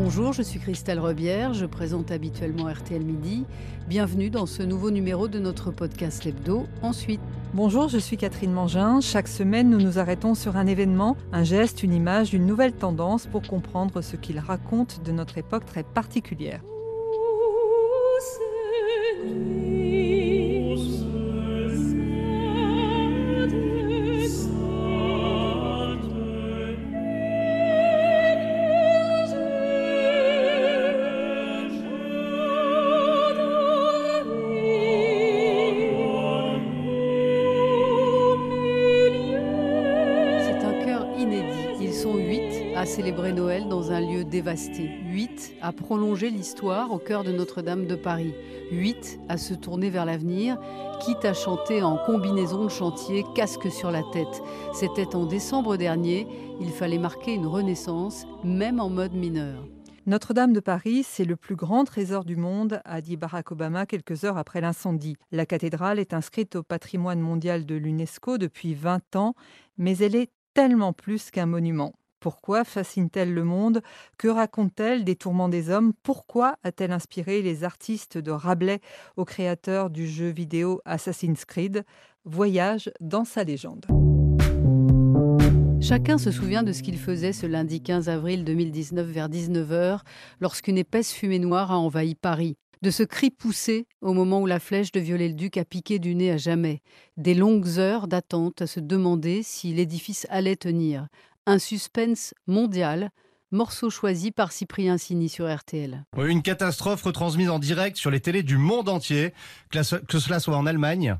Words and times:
Bonjour, 0.00 0.32
je 0.32 0.42
suis 0.42 0.60
Christelle 0.60 1.00
Rebière, 1.00 1.54
je 1.54 1.66
présente 1.66 2.12
habituellement 2.12 2.68
RTL 2.72 3.02
Midi. 3.02 3.44
Bienvenue 3.88 4.30
dans 4.30 4.46
ce 4.46 4.62
nouveau 4.62 4.92
numéro 4.92 5.26
de 5.26 5.40
notre 5.40 5.72
podcast 5.72 6.24
Lebdo. 6.24 6.68
Ensuite. 6.82 7.20
Bonjour, 7.52 7.88
je 7.88 7.98
suis 7.98 8.16
Catherine 8.16 8.52
Mangin. 8.52 9.00
Chaque 9.00 9.26
semaine, 9.26 9.68
nous 9.68 9.80
nous 9.80 9.98
arrêtons 9.98 10.36
sur 10.36 10.56
un 10.56 10.68
événement, 10.68 11.16
un 11.32 11.42
geste, 11.42 11.82
une 11.82 11.92
image, 11.92 12.32
une 12.32 12.46
nouvelle 12.46 12.74
tendance 12.74 13.26
pour 13.26 13.42
comprendre 13.42 14.00
ce 14.00 14.14
qu'il 14.14 14.38
raconte 14.38 15.02
de 15.02 15.10
notre 15.10 15.36
époque 15.36 15.66
très 15.66 15.82
particulière. 15.82 16.60
Un 43.90 44.00
lieu 44.00 44.24
dévasté. 44.24 44.90
8 45.10 45.54
à 45.62 45.72
prolonger 45.72 46.30
l'histoire 46.30 46.92
au 46.92 46.98
cœur 46.98 47.24
de 47.24 47.32
Notre-Dame 47.32 47.86
de 47.86 47.94
Paris. 47.94 48.34
8 48.70 49.20
à 49.28 49.36
se 49.36 49.54
tourner 49.54 49.90
vers 49.90 50.04
l'avenir, 50.04 50.58
quitte 51.00 51.24
à 51.24 51.32
chanter 51.32 51.82
en 51.82 51.96
combinaison 51.96 52.64
de 52.64 52.68
chantier, 52.68 53.24
casque 53.34 53.70
sur 53.70 53.90
la 53.90 54.02
tête. 54.12 54.42
C'était 54.72 55.14
en 55.14 55.26
décembre 55.26 55.76
dernier, 55.76 56.26
il 56.60 56.70
fallait 56.70 56.98
marquer 56.98 57.34
une 57.34 57.46
renaissance, 57.46 58.26
même 58.44 58.80
en 58.80 58.90
mode 58.90 59.14
mineur. 59.14 59.64
Notre-Dame 60.06 60.54
de 60.54 60.60
Paris, 60.60 61.04
c'est 61.06 61.26
le 61.26 61.36
plus 61.36 61.54
grand 61.54 61.84
trésor 61.84 62.24
du 62.24 62.36
monde, 62.36 62.80
a 62.86 63.00
dit 63.00 63.18
Barack 63.18 63.52
Obama 63.52 63.84
quelques 63.84 64.24
heures 64.24 64.38
après 64.38 64.62
l'incendie. 64.62 65.16
La 65.32 65.44
cathédrale 65.44 65.98
est 65.98 66.14
inscrite 66.14 66.56
au 66.56 66.62
patrimoine 66.62 67.20
mondial 67.20 67.66
de 67.66 67.74
l'UNESCO 67.74 68.38
depuis 68.38 68.74
20 68.74 69.16
ans, 69.16 69.34
mais 69.76 69.98
elle 69.98 70.16
est 70.16 70.30
tellement 70.54 70.94
plus 70.94 71.30
qu'un 71.30 71.46
monument. 71.46 71.92
Pourquoi 72.20 72.64
fascine-t-elle 72.64 73.32
le 73.32 73.44
monde? 73.44 73.80
Que 74.16 74.26
raconte-t-elle 74.28 75.04
des 75.04 75.14
tourments 75.14 75.48
des 75.48 75.70
hommes? 75.70 75.92
Pourquoi 76.02 76.56
a-t-elle 76.64 76.90
inspiré 76.90 77.42
les 77.42 77.62
artistes 77.62 78.18
de 78.18 78.32
Rabelais 78.32 78.80
au 79.16 79.24
créateur 79.24 79.88
du 79.88 80.08
jeu 80.08 80.28
vidéo 80.28 80.80
Assassin's 80.84 81.44
Creed? 81.44 81.84
Voyage 82.24 82.90
dans 83.00 83.24
sa 83.24 83.44
légende. 83.44 83.86
Chacun 85.80 86.18
se 86.18 86.32
souvient 86.32 86.64
de 86.64 86.72
ce 86.72 86.82
qu'il 86.82 86.98
faisait 86.98 87.32
ce 87.32 87.46
lundi 87.46 87.80
15 87.80 88.08
avril 88.08 88.44
2019 88.44 89.06
vers 89.06 89.28
19h 89.28 90.00
lorsqu'une 90.40 90.76
épaisse 90.76 91.12
fumée 91.12 91.38
noire 91.38 91.70
a 91.70 91.78
envahi 91.78 92.16
Paris. 92.16 92.56
De 92.80 92.90
ce 92.90 93.02
cri 93.02 93.30
poussé 93.30 93.88
au 94.02 94.12
moment 94.12 94.40
où 94.40 94.46
la 94.46 94.60
flèche 94.60 94.92
de 94.92 95.00
Viollet-le-Duc 95.00 95.56
a 95.56 95.64
piqué 95.64 95.98
du 95.98 96.14
nez 96.14 96.30
à 96.30 96.36
jamais, 96.36 96.80
des 97.16 97.34
longues 97.34 97.78
heures 97.78 98.06
d'attente 98.06 98.62
à 98.62 98.68
se 98.68 98.78
demander 98.78 99.42
si 99.42 99.74
l'édifice 99.74 100.28
allait 100.30 100.54
tenir, 100.54 101.08
un 101.48 101.58
suspense 101.58 102.34
mondial 102.46 103.10
morceau 103.50 103.90
choisi 103.90 104.30
par 104.30 104.52
Cyprien 104.52 104.98
Sini 104.98 105.28
sur 105.28 105.52
RTL. 105.52 106.04
Une 106.16 106.42
catastrophe 106.42 107.02
retransmise 107.02 107.50
en 107.50 107.58
direct 107.58 107.96
sur 107.96 108.10
les 108.10 108.20
télés 108.20 108.42
du 108.42 108.58
monde 108.58 108.88
entier, 108.88 109.32
que 109.70 109.82
cela 110.18 110.40
soit 110.40 110.56
en 110.56 110.66
Allemagne, 110.66 111.16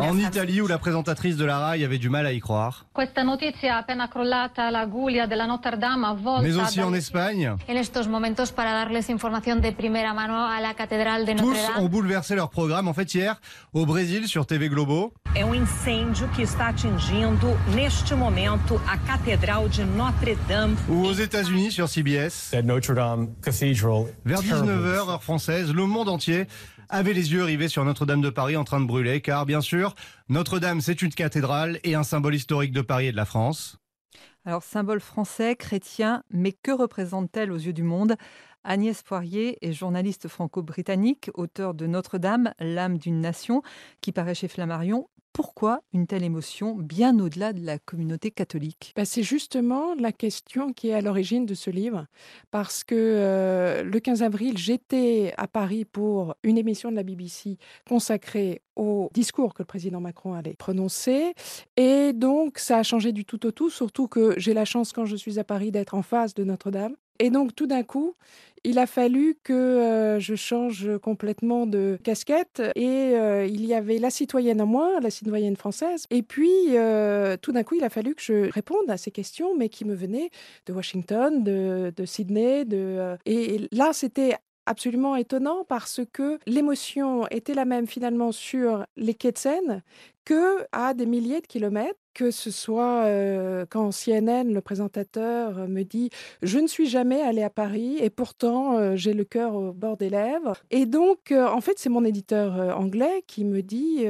en 0.00 0.18
Italie 0.18 0.60
où 0.60 0.66
la 0.66 0.78
présentatrice 0.78 1.36
de 1.36 1.44
la 1.44 1.58
RAI 1.58 1.84
avait 1.84 1.98
du 1.98 2.08
mal 2.08 2.26
à 2.26 2.32
y 2.32 2.40
croire, 2.40 2.86
mais 6.42 6.56
aussi 6.56 6.82
en 6.82 6.94
Espagne. 6.94 7.54
Tous 11.36 11.56
ont 11.78 11.88
bouleversé 11.88 12.34
leur 12.34 12.50
programme. 12.50 12.88
En 12.88 12.94
fait, 12.94 13.14
hier, 13.14 13.40
au 13.72 13.86
Brésil, 13.86 14.26
sur 14.26 14.46
TV 14.46 14.68
Globo, 14.68 15.12
É 15.34 15.44
um 15.44 15.54
incêndio 15.54 16.26
que 16.28 16.42
está 16.42 16.68
atingindo 16.68 17.48
neste 17.74 18.14
momento 18.14 18.80
a 18.90 18.96
cathédrale 18.96 19.68
de 19.68 19.82
Notre-Dame. 19.82 20.74
Ou 20.88 21.04
aux 21.04 21.12
États-Unis 21.12 21.72
sur 21.72 21.90
CBS. 21.90 22.54
Notre-Dame 22.64 23.34
Cathedral. 23.42 24.06
Vers 24.24 24.40
19h 24.40 25.10
heure 25.10 25.22
française, 25.22 25.74
le 25.74 25.84
monde 25.84 26.08
entier 26.08 26.46
avait 26.88 27.12
les 27.12 27.32
yeux 27.32 27.44
rivés 27.44 27.68
sur 27.68 27.84
Notre-Dame 27.84 28.22
de 28.22 28.30
Paris 28.30 28.56
en 28.56 28.64
train 28.64 28.80
de 28.80 28.86
brûler, 28.86 29.20
car 29.20 29.44
bien 29.44 29.60
sûr, 29.60 29.94
Notre-Dame 30.30 30.80
c'est 30.80 31.02
une 31.02 31.12
cathédrale 31.12 31.80
et 31.84 31.96
un 31.96 32.02
symbole 32.02 32.34
historique 32.34 32.72
de 32.72 32.80
Paris 32.80 33.08
et 33.08 33.12
de 33.12 33.16
la 33.16 33.26
France. 33.26 33.76
Alors, 34.46 34.62
symbole 34.62 35.00
français, 35.00 35.54
chrétien, 35.54 36.22
mais 36.30 36.52
que 36.52 36.70
représente-t-elle 36.70 37.52
aux 37.52 37.58
yeux 37.58 37.74
du 37.74 37.82
monde? 37.82 38.16
Agnès 38.64 39.02
Poirier 39.02 39.58
est 39.60 39.74
journaliste 39.74 40.28
franco-britannique, 40.28 41.30
auteur 41.34 41.74
de 41.74 41.86
Notre-Dame, 41.86 42.54
l'âme 42.58 42.96
d'une 42.96 43.20
nation, 43.20 43.60
qui 44.00 44.12
paraît 44.12 44.34
chez 44.34 44.48
Flammarion 44.48 45.08
pourquoi 45.38 45.82
une 45.92 46.08
telle 46.08 46.24
émotion 46.24 46.74
bien 46.74 47.16
au-delà 47.20 47.52
de 47.52 47.64
la 47.64 47.78
communauté 47.78 48.32
catholique? 48.32 48.92
Bah, 48.96 49.04
C'est 49.04 49.22
justement 49.22 49.94
la 49.94 50.10
question 50.10 50.72
qui 50.72 50.88
est 50.88 50.94
à 50.94 51.00
l'origine 51.00 51.46
de 51.46 51.54
ce 51.54 51.70
livre, 51.70 52.06
parce 52.50 52.82
que 52.82 52.96
euh, 52.96 53.84
le 53.84 54.00
15 54.00 54.24
avril, 54.24 54.58
j'étais 54.58 55.32
à 55.36 55.46
Paris 55.46 55.84
pour 55.84 56.34
une 56.42 56.58
émission 56.58 56.90
de 56.90 56.96
la 56.96 57.04
BBC 57.04 57.56
consacrée 57.88 58.62
au 58.74 59.10
discours 59.14 59.54
que 59.54 59.62
le 59.62 59.66
président 59.66 60.00
Macron 60.00 60.34
allait 60.34 60.54
prononcer. 60.54 61.34
Et 61.76 62.12
donc, 62.14 62.58
ça 62.58 62.78
a 62.78 62.82
changé 62.82 63.12
du 63.12 63.24
tout 63.24 63.46
au 63.46 63.52
tout, 63.52 63.70
surtout 63.70 64.08
que 64.08 64.34
j'ai 64.38 64.54
la 64.54 64.64
chance, 64.64 64.92
quand 64.92 65.04
je 65.04 65.14
suis 65.14 65.38
à 65.38 65.44
Paris, 65.44 65.70
d'être 65.70 65.94
en 65.94 66.02
face 66.02 66.34
de 66.34 66.42
Notre-Dame. 66.42 66.96
Et 67.18 67.30
donc, 67.30 67.54
tout 67.54 67.66
d'un 67.66 67.82
coup, 67.82 68.14
il 68.64 68.78
a 68.78 68.86
fallu 68.86 69.36
que 69.42 69.52
euh, 69.52 70.20
je 70.20 70.34
change 70.34 70.98
complètement 70.98 71.66
de 71.66 71.98
casquette 72.02 72.62
et 72.74 72.86
euh, 73.14 73.46
il 73.46 73.64
y 73.64 73.74
avait 73.74 73.98
la 73.98 74.10
citoyenne 74.10 74.60
en 74.60 74.66
moi, 74.66 74.98
la 75.00 75.10
citoyenne 75.10 75.56
française. 75.56 76.06
Et 76.10 76.22
puis, 76.22 76.50
euh, 76.70 77.36
tout 77.40 77.52
d'un 77.52 77.62
coup, 77.62 77.76
il 77.76 77.84
a 77.84 77.90
fallu 77.90 78.14
que 78.14 78.22
je 78.22 78.50
réponde 78.50 78.88
à 78.88 78.96
ces 78.96 79.10
questions, 79.10 79.56
mais 79.56 79.68
qui 79.68 79.84
me 79.84 79.94
venaient 79.94 80.30
de 80.66 80.72
Washington, 80.72 81.42
de, 81.42 82.04
Sydney. 82.04 82.64
De, 82.64 83.16
et 83.26 83.68
là, 83.72 83.92
c'était 83.92 84.36
absolument 84.66 85.16
étonnant 85.16 85.64
parce 85.66 86.00
que 86.12 86.38
l'émotion 86.46 87.26
était 87.28 87.54
la 87.54 87.64
même 87.64 87.86
finalement 87.86 88.32
sur 88.32 88.84
les 88.96 89.14
quais 89.14 89.32
de 89.32 89.38
Seine 89.38 89.82
que 90.28 90.66
à 90.72 90.92
des 90.92 91.06
milliers 91.06 91.40
de 91.40 91.46
kilomètres 91.46 91.98
que 92.18 92.32
ce 92.32 92.50
soit 92.50 93.04
quand 93.70 93.92
CNN, 93.92 94.52
le 94.52 94.60
présentateur, 94.60 95.68
me 95.68 95.84
dit 95.84 96.10
Je 96.42 96.58
ne 96.58 96.66
suis 96.66 96.88
jamais 96.88 97.20
allé 97.20 97.44
à 97.44 97.50
Paris 97.50 97.96
et 98.00 98.10
pourtant 98.10 98.96
j'ai 98.96 99.12
le 99.12 99.22
cœur 99.22 99.54
au 99.54 99.72
bord 99.72 99.96
des 99.96 100.10
lèvres. 100.10 100.56
Et 100.72 100.84
donc, 100.84 101.32
en 101.32 101.60
fait, 101.60 101.78
c'est 101.78 101.88
mon 101.88 102.04
éditeur 102.04 102.76
anglais 102.76 103.22
qui 103.28 103.44
me 103.44 103.62
dit 103.62 104.04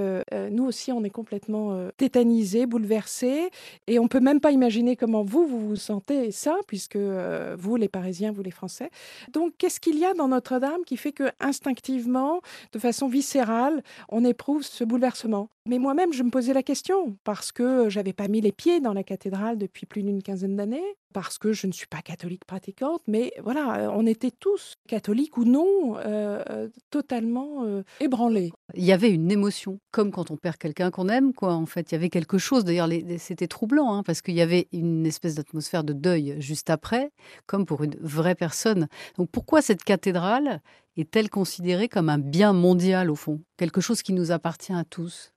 Nous 0.50 0.64
aussi, 0.64 0.90
on 0.90 1.04
est 1.04 1.10
complètement 1.10 1.88
tétanisés, 1.98 2.64
bouleversés 2.64 3.50
et 3.86 3.98
on 3.98 4.08
peut 4.08 4.20
même 4.20 4.40
pas 4.40 4.52
imaginer 4.52 4.96
comment 4.96 5.22
vous, 5.22 5.46
vous 5.46 5.68
vous 5.68 5.76
sentez 5.76 6.30
ça, 6.30 6.56
puisque 6.66 6.96
vous, 6.96 7.76
les 7.76 7.88
Parisiens, 7.88 8.32
vous, 8.32 8.42
les 8.42 8.50
Français. 8.50 8.90
Donc, 9.34 9.52
qu'est-ce 9.58 9.80
qu'il 9.80 9.98
y 9.98 10.06
a 10.06 10.14
dans 10.14 10.28
Notre-Dame 10.28 10.82
qui 10.86 10.96
fait 10.96 11.12
que 11.12 11.30
instinctivement, 11.40 12.40
de 12.72 12.78
façon 12.78 13.06
viscérale, 13.06 13.82
on 14.08 14.24
éprouve 14.24 14.62
ce 14.62 14.82
bouleversement? 14.84 15.50
Mais 15.68 15.78
moi-même, 15.78 16.14
je 16.14 16.22
me 16.22 16.30
posais 16.30 16.54
la 16.54 16.62
question 16.62 17.18
parce 17.24 17.52
que 17.52 17.90
j'avais 17.90 18.14
pas 18.14 18.26
mis 18.26 18.40
les 18.40 18.52
pieds 18.52 18.80
dans 18.80 18.94
la 18.94 19.04
cathédrale 19.04 19.58
depuis 19.58 19.84
plus 19.84 20.02
d'une 20.02 20.22
quinzaine 20.22 20.56
d'années, 20.56 20.96
parce 21.12 21.36
que 21.36 21.52
je 21.52 21.66
ne 21.66 21.72
suis 21.72 21.86
pas 21.86 22.00
catholique 22.00 22.46
pratiquante, 22.46 23.02
mais 23.06 23.34
voilà, 23.42 23.80
euh, 23.80 23.90
on 23.92 24.06
était 24.06 24.30
tous, 24.30 24.76
catholiques 24.88 25.36
ou 25.36 25.44
non, 25.44 25.98
euh, 25.98 26.42
euh, 26.48 26.68
totalement 26.88 27.66
ébranlés. 28.00 28.50
Il 28.74 28.84
y 28.84 28.92
avait 28.92 29.10
une 29.10 29.30
émotion, 29.30 29.78
comme 29.90 30.10
quand 30.10 30.30
on 30.30 30.38
perd 30.38 30.56
quelqu'un 30.56 30.90
qu'on 30.90 31.10
aime, 31.10 31.34
quoi. 31.34 31.52
En 31.52 31.66
fait, 31.66 31.92
il 31.92 31.94
y 31.94 31.96
avait 31.96 32.08
quelque 32.08 32.38
chose. 32.38 32.64
D'ailleurs, 32.64 32.88
c'était 33.18 33.46
troublant, 33.46 33.92
hein, 33.92 34.02
parce 34.02 34.22
qu'il 34.22 34.36
y 34.36 34.40
avait 34.40 34.68
une 34.72 35.04
espèce 35.04 35.34
d'atmosphère 35.34 35.84
de 35.84 35.92
deuil 35.92 36.36
juste 36.38 36.70
après, 36.70 37.10
comme 37.44 37.66
pour 37.66 37.84
une 37.84 37.96
vraie 38.00 38.34
personne. 38.34 38.88
Donc, 39.18 39.28
pourquoi 39.30 39.60
cette 39.60 39.84
cathédrale 39.84 40.62
est-elle 40.96 41.28
considérée 41.28 41.90
comme 41.90 42.08
un 42.08 42.18
bien 42.18 42.54
mondial 42.54 43.10
au 43.10 43.16
fond, 43.16 43.42
quelque 43.58 43.82
chose 43.82 44.00
qui 44.00 44.14
nous 44.14 44.32
appartient 44.32 44.72
à 44.72 44.84
tous? 44.84 45.34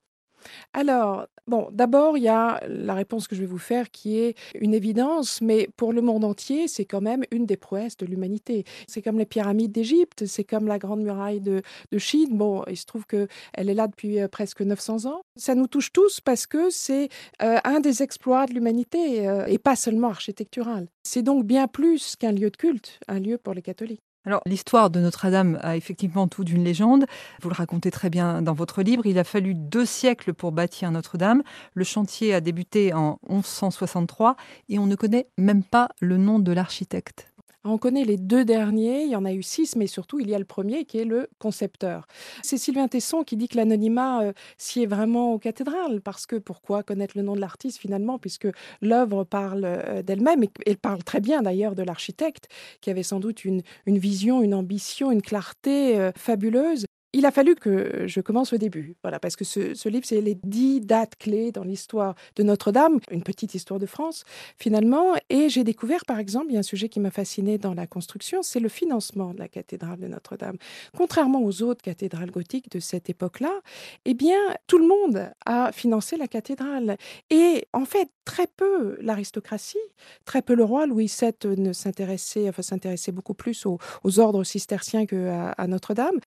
Alors, 0.74 1.28
bon, 1.48 1.70
d'abord, 1.72 2.18
il 2.18 2.24
y 2.24 2.30
a 2.30 2.62
la 2.68 2.94
réponse 2.94 3.28
que 3.28 3.36
je 3.36 3.42
vais 3.42 3.48
vous 3.48 3.58
faire 3.58 3.92
qui 3.92 4.18
est 4.18 4.36
une 4.56 4.74
évidence, 4.74 5.42
mais 5.42 5.70
pour 5.78 5.94
le 5.94 6.02
monde 6.02 6.24
entier, 6.24 6.68
c'est 6.68 6.86
quand 6.86 7.02
même 7.02 7.24
une 7.32 7.46
des 7.46 7.58
prouesses 7.58 7.98
de 7.98 8.06
l'humanité. 8.06 8.64
C'est 8.88 9.02
comme 9.02 9.18
les 9.18 9.26
pyramides 9.26 9.72
d'Égypte, 9.72 10.26
c'est 10.26 10.44
comme 10.44 10.68
la 10.68 10.80
grande 10.80 11.02
muraille 11.02 11.42
de, 11.42 11.62
Chine. 11.98 12.38
Bon, 12.38 12.64
il 12.68 12.78
se 12.78 12.86
trouve 12.86 13.06
qu'elle 13.06 13.28
est 13.54 13.74
là 13.74 13.88
depuis 13.88 14.20
euh, 14.20 14.28
presque 14.28 14.62
900 14.62 15.06
ans. 15.06 15.22
Ça 15.36 15.56
nous 15.56 15.68
touche 15.68 15.92
tous 15.92 16.20
parce 16.20 16.48
que 16.48 16.70
c'est 16.70 17.10
euh, 17.42 17.60
un 17.64 17.80
des 17.80 18.02
exploits 18.02 18.46
de 18.48 18.54
l'humanité 18.54 19.28
euh, 19.28 19.46
et 19.46 19.60
pas 19.60 19.76
seulement 19.76 20.10
architectural. 20.10 20.88
C'est 21.04 21.22
donc 21.22 21.46
bien 21.46 21.68
plus 21.68 22.16
qu'un 22.16 22.32
lieu 22.32 22.50
de 22.50 22.58
culte, 22.58 23.00
un 23.08 23.20
lieu 23.20 23.38
pour 23.38 23.54
les 23.54 23.62
catholiques. 23.62 24.02
Alors, 24.24 24.42
l'histoire 24.46 24.92
de 24.92 25.00
Notre-Dame 25.00 25.58
a 25.64 25.76
effectivement 25.76 26.28
tout 26.28 26.44
d'une 26.44 26.64
légende. 26.64 27.06
Vous 27.42 27.50
le 27.50 27.56
racontez 27.56 27.90
très 27.90 28.12
bien 28.12 28.44
dans 28.44 28.54
votre 28.54 28.84
livre. 28.84 29.08
Il 29.08 29.18
a 29.18 29.24
fallu 29.24 29.56
deux 29.56 29.86
siècles 29.86 30.34
pour 30.34 30.52
bâtir 30.52 30.92
Notre-Dame. 30.92 31.42
Le 31.74 31.84
chantier 31.84 32.36
a 32.36 32.42
débuté 32.42 32.94
en 32.94 33.20
1163 33.30 34.36
et 34.70 34.78
on 34.78 34.86
ne 34.86 34.96
connaît 34.96 35.28
même 35.38 35.64
pas 35.64 35.90
le 36.00 36.18
nom 36.18 36.38
de 36.38 36.52
l'architecte. 36.52 37.31
On 37.64 37.78
connaît 37.78 38.06
les 38.06 38.18
deux 38.18 38.44
derniers, 38.44 39.04
il 39.04 39.12
y 39.12 39.16
en 39.16 39.24
a 39.24 39.34
eu 39.34 39.44
six, 39.44 39.76
mais 39.76 39.86
surtout 39.86 40.20
il 40.20 40.28
y 40.28 40.34
a 40.34 40.40
le 40.40 40.46
premier 40.46 40.84
qui 40.86 40.98
est 40.98 41.06
le 41.06 41.30
concepteur. 41.38 42.08
C'est 42.42 42.58
Sylvain 42.58 42.88
Tesson 42.88 43.24
qui 43.24 43.38
dit 43.38 43.48
que 43.48 43.56
l'anonymat 43.56 44.24
euh, 44.24 44.34
sied 44.58 44.88
vraiment 44.88 45.34
aux 45.34 45.38
cathédrales, 45.38 46.02
parce 46.02 46.26
que 46.26 46.38
pourquoi 46.38 46.82
connaître 46.82 47.16
le 47.16 47.22
nom 47.24 47.36
de 47.36 47.40
l'artiste 47.40 47.78
finalement, 47.78 48.18
puisque 48.18 48.48
l'œuvre 48.82 49.24
parle 49.26 49.62
euh, 49.66 50.02
d'elle-même, 50.02 50.44
et 50.44 50.50
elle 50.66 50.78
parle 50.78 51.04
très 51.04 51.20
bien 51.20 51.44
d'ailleurs 51.44 51.76
de 51.76 51.84
l'architecte, 51.84 52.48
qui 52.82 52.90
avait 52.90 53.04
sans 53.04 53.20
doute 53.20 53.46
une, 53.46 53.62
une 53.86 54.00
vision, 54.00 54.42
une 54.42 54.56
ambition, 54.56 55.12
une 55.12 55.22
clarté 55.22 56.00
euh, 56.00 56.12
fabuleuse. 56.16 56.86
Il 57.14 57.26
a 57.26 57.32
fallu 57.32 57.56
que 57.56 58.08
je 58.08 58.22
commence 58.22 58.54
au 58.54 58.58
début, 58.58 58.96
voilà, 59.02 59.20
parce 59.20 59.36
que 59.36 59.44
ce, 59.44 59.90
livre, 59.90 60.06
c'est 60.06 60.22
les 60.22 60.36
dix 60.36 60.80
dates 60.80 61.18
clés 61.18 61.52
dans 61.52 61.64
l'histoire 61.64 62.16
de 62.38 62.44
Notre-Dame, 62.44 63.00
une 63.12 63.24
petite 63.24 63.54
histoire 63.54 63.80
de 63.80 63.86
France, 63.86 64.24
finalement. 64.58 65.16
Et 65.30 65.50
j'ai 65.50 65.66
découvert, 65.66 66.06
par 66.06 66.20
exemple, 66.20 66.48
il 66.50 66.54
y 66.54 66.56
a 66.56 66.60
un 66.60 66.64
sujet 66.64 66.88
qui 66.88 67.02
m'a 67.02 67.12
fasciné 67.12 67.58
dans 67.58 67.74
la 67.74 67.86
construction, 67.86 68.42
c'est 68.44 68.62
le 68.62 68.70
financement 68.70 69.34
de 69.34 69.40
la 69.40 69.50
cathédrale 69.50 70.00
de 70.00 70.08
Notre-Dame. 70.08 70.56
Contrairement 70.98 71.44
aux 71.44 71.62
autres 71.64 71.82
cathédrales 71.82 72.32
gothiques 72.32 72.72
de 72.72 72.80
cette 72.80 73.10
époque-là, 73.10 73.60
eh 74.06 74.14
bien, 74.14 74.40
tout 74.68 74.78
le 74.78 74.88
monde 74.88 75.32
a 75.46 75.72
financé 75.74 76.16
la 76.16 76.28
cathédrale. 76.28 76.96
Et 77.30 77.68
en 77.74 77.86
fait, 77.86 78.10
très 78.24 78.48
peu 78.48 78.98
l'aristocratie, 79.02 79.78
très 80.26 80.42
peu 80.42 80.54
le 80.54 80.64
roi 80.64 80.86
Louis 80.86 81.12
VII 81.20 81.58
ne 81.58 81.74
s'intéressait, 81.74 82.48
enfin 82.48 82.62
s'intéressait 82.62 83.12
beaucoup 83.12 83.34
plus 83.34 83.66
aux, 83.66 83.80
ordres 84.20 84.44
cisterciens 84.44 85.06
qu'à 85.06 85.52
à, 85.52 85.68
Notre-Dame. 85.68 86.20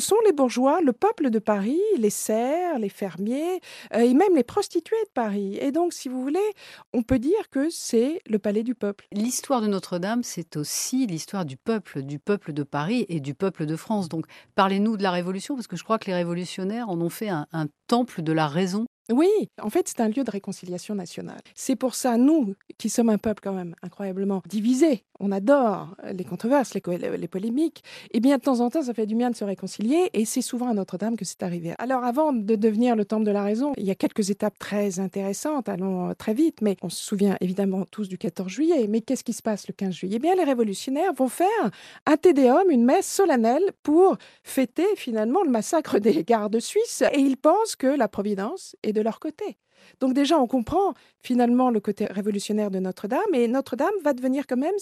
Sont 0.00 0.16
les 0.26 0.32
bourgeois, 0.32 0.80
le 0.80 0.92
peuple 0.92 1.30
de 1.30 1.38
Paris, 1.38 1.80
les 1.96 2.10
serfs, 2.10 2.78
les 2.78 2.88
fermiers 2.88 3.60
euh, 3.94 4.00
et 4.00 4.14
même 4.14 4.34
les 4.34 4.44
prostituées 4.44 5.02
de 5.04 5.10
Paris. 5.12 5.58
Et 5.60 5.72
donc, 5.72 5.92
si 5.92 6.08
vous 6.08 6.22
voulez, 6.22 6.38
on 6.92 7.02
peut 7.02 7.18
dire 7.18 7.50
que 7.50 7.70
c'est 7.70 8.20
le 8.26 8.38
palais 8.38 8.62
du 8.62 8.74
peuple. 8.74 9.06
L'histoire 9.12 9.60
de 9.60 9.66
Notre-Dame, 9.66 10.22
c'est 10.22 10.56
aussi 10.56 11.06
l'histoire 11.06 11.44
du 11.44 11.56
peuple, 11.56 12.02
du 12.02 12.18
peuple 12.18 12.52
de 12.52 12.62
Paris 12.62 13.06
et 13.08 13.20
du 13.20 13.34
peuple 13.34 13.66
de 13.66 13.76
France. 13.76 14.08
Donc, 14.08 14.26
parlez-nous 14.54 14.96
de 14.96 15.02
la 15.02 15.10
Révolution, 15.10 15.54
parce 15.54 15.66
que 15.66 15.76
je 15.76 15.84
crois 15.84 15.98
que 15.98 16.06
les 16.06 16.14
révolutionnaires 16.14 16.88
en 16.88 17.00
ont 17.00 17.10
fait 17.10 17.28
un 17.28 17.46
temple 17.86 18.22
de 18.22 18.32
la 18.32 18.46
raison 18.46 18.86
oui, 19.12 19.28
en 19.62 19.70
fait, 19.70 19.88
c'est 19.88 20.00
un 20.00 20.08
lieu 20.08 20.24
de 20.24 20.30
réconciliation 20.30 20.94
nationale. 20.94 21.40
C'est 21.54 21.76
pour 21.76 21.94
ça, 21.94 22.16
nous, 22.16 22.54
qui 22.76 22.90
sommes 22.90 23.08
un 23.08 23.18
peuple 23.18 23.40
quand 23.42 23.54
même 23.54 23.74
incroyablement 23.82 24.42
divisé, 24.46 25.04
on 25.20 25.32
adore 25.32 25.96
les 26.12 26.24
controverses, 26.24 26.74
les, 26.74 27.28
polémiques, 27.28 27.82
et 28.12 28.20
bien 28.20 28.36
de 28.36 28.42
temps 28.42 28.60
en 28.60 28.70
temps, 28.70 28.82
ça 28.82 28.94
fait 28.94 29.06
du 29.06 29.14
bien 29.14 29.30
de 29.30 29.36
se 29.36 29.44
réconcilier, 29.44 30.10
et 30.12 30.24
c'est 30.24 30.42
souvent 30.42 30.68
à 30.68 30.74
Notre-Dame 30.74 31.16
que 31.16 31.24
c'est 31.24 31.42
arrivé. 31.42 31.74
Alors 31.78 32.04
avant 32.04 32.32
de 32.32 32.54
devenir 32.54 32.96
le 32.96 33.04
temple 33.04 33.24
de 33.24 33.30
la 33.30 33.42
raison, 33.42 33.72
il 33.76 33.84
y 33.84 33.90
a 33.90 33.94
quelques 33.94 34.30
étapes 34.30 34.58
très 34.58 35.00
intéressantes, 35.00 35.68
allons 35.68 36.10
euh, 36.10 36.14
très 36.14 36.34
vite, 36.34 36.60
mais 36.62 36.76
on 36.82 36.88
se 36.88 37.02
souvient 37.02 37.36
évidemment 37.40 37.84
tous 37.90 38.08
du 38.08 38.18
14 38.18 38.48
juillet, 38.48 38.86
mais 38.88 39.00
qu'est-ce 39.00 39.24
qui 39.24 39.32
se 39.32 39.42
passe 39.42 39.66
le 39.68 39.74
15 39.74 39.92
juillet? 39.92 40.16
Eh 40.16 40.20
bien, 40.20 40.34
les 40.34 40.44
révolutionnaires 40.44 41.12
vont 41.12 41.28
faire 41.28 41.48
un 42.06 42.16
tédéum, 42.16 42.70
une 42.70 42.84
messe 42.84 43.06
solennelle 43.06 43.64
pour 43.82 44.16
fêter 44.44 44.86
finalement 44.96 45.42
le 45.42 45.50
massacre 45.50 45.98
des 45.98 46.24
gardes 46.24 46.60
suisses, 46.60 47.02
et 47.12 47.18
ils 47.18 47.36
pensent 47.36 47.76
que 47.76 47.86
la 47.86 48.08
Providence 48.08 48.76
est 48.82 48.92
de 48.98 49.02
leur 49.04 49.20
côté. 49.20 49.58
Donc 50.00 50.14
déjà, 50.14 50.38
on 50.38 50.46
comprend 50.46 50.94
finalement 51.20 51.70
le 51.70 51.80
côté 51.80 52.06
révolutionnaire 52.06 52.70
de 52.70 52.78
Notre-Dame, 52.78 53.34
et 53.34 53.48
Notre-Dame 53.48 53.94
va 54.02 54.12
devenir 54.12 54.46
quand 54.46 54.56
même 54.56 54.74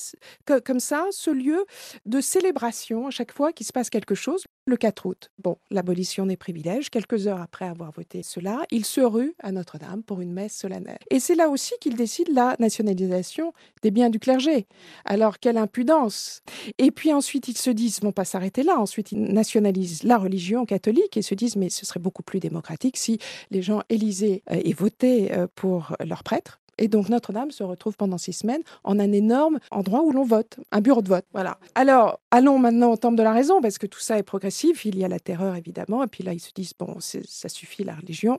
comme 0.65 0.81
ça 0.81 1.07
ce 1.11 1.31
lieu 1.31 1.65
de 2.05 2.21
célébration 2.21 3.07
à 3.07 3.11
chaque 3.11 3.33
fois 3.33 3.53
qu'il 3.53 3.67
se 3.67 3.73
passe 3.73 3.91
quelque 3.91 4.15
chose. 4.15 4.45
Le 4.67 4.77
4 4.77 5.07
août, 5.07 5.31
bon, 5.39 5.59
l'abolition 5.71 6.27
des 6.27 6.37
privilèges, 6.37 6.91
quelques 6.91 7.29
heures 7.29 7.41
après 7.41 7.67
avoir 7.67 7.93
voté 7.93 8.23
cela, 8.23 8.65
il 8.71 8.85
se 8.85 9.01
rue 9.01 9.35
à 9.41 9.53
Notre-Dame 9.53 10.03
pour 10.03 10.21
une 10.21 10.33
messe 10.33 10.57
solennelle. 10.57 10.99
Et 11.11 11.21
c'est 11.21 11.37
là 11.37 11.49
aussi 11.49 11.75
qu'il 11.81 11.95
décide 11.95 12.29
la 12.33 12.57
nationalisation 12.59 13.53
des 13.83 13.91
biens 13.91 14.11
du 14.11 14.19
clergé. 14.19 14.67
Alors, 15.05 15.39
quelle 15.39 15.57
impudence 15.57 16.43
Et 16.79 16.91
puis 16.91 17.13
ensuite, 17.13 17.49
ils 17.49 17.57
se 17.57 17.71
disent, 17.71 18.01
vont 18.03 18.13
pas 18.13 18.25
s'arrêter 18.25 18.63
là, 18.63 18.79
ensuite 18.79 19.13
ils 19.13 19.23
nationalisent 19.23 20.03
la 20.03 20.19
religion 20.19 20.67
catholique 20.67 21.17
et 21.17 21.23
se 21.23 21.35
disent, 21.35 21.57
mais 21.57 21.71
ce 21.71 21.87
serait 21.87 22.01
beaucoup 22.01 22.23
plus 22.23 22.41
démocratique 22.41 22.97
si 22.97 23.19
les 23.51 23.63
gens 23.63 23.83
élisaient 23.89 24.43
euh, 24.51 24.61
et 24.65 24.73
votaient 24.73 24.86
euh, 25.03 25.47
pour 25.55 25.95
leurs 26.05 26.23
prêtres 26.23 26.61
et 26.79 26.89
donc 26.89 27.09
Notre-Dame 27.09 27.51
se 27.51 27.63
retrouve 27.63 27.97
pendant 27.97 28.19
six 28.19 28.33
semaines 28.33 28.63
en 28.85 28.99
un 28.99 29.13
énorme 29.13 29.59
endroit 29.71 30.03
où 30.03 30.13
l'on 30.13 30.25
vote, 30.25 30.59
un 30.73 30.81
bureau 30.81 31.03
de 31.03 31.09
vote. 31.09 31.25
Voilà. 31.33 31.59
Alors, 31.75 32.21
allons 32.31 32.59
maintenant 32.59 32.93
au 32.93 32.97
temple 32.97 33.17
de 33.17 33.23
la 33.23 33.33
raison, 33.33 33.61
parce 33.61 33.79
que 33.79 33.87
tout 33.87 34.01
ça 34.01 34.19
est 34.19 34.23
progressif. 34.23 34.85
Il 34.85 34.99
y 34.99 35.05
a 35.05 35.09
la 35.09 35.21
terreur, 35.21 35.57
évidemment. 35.57 36.05
Et 36.05 36.07
puis 36.07 36.23
là, 36.23 36.33
ils 36.33 36.41
se 36.41 36.53
disent, 36.55 36.73
bon, 36.79 36.99
ça 37.01 37.49
suffit 37.49 37.85
la 37.85 37.95
religion. 37.95 38.39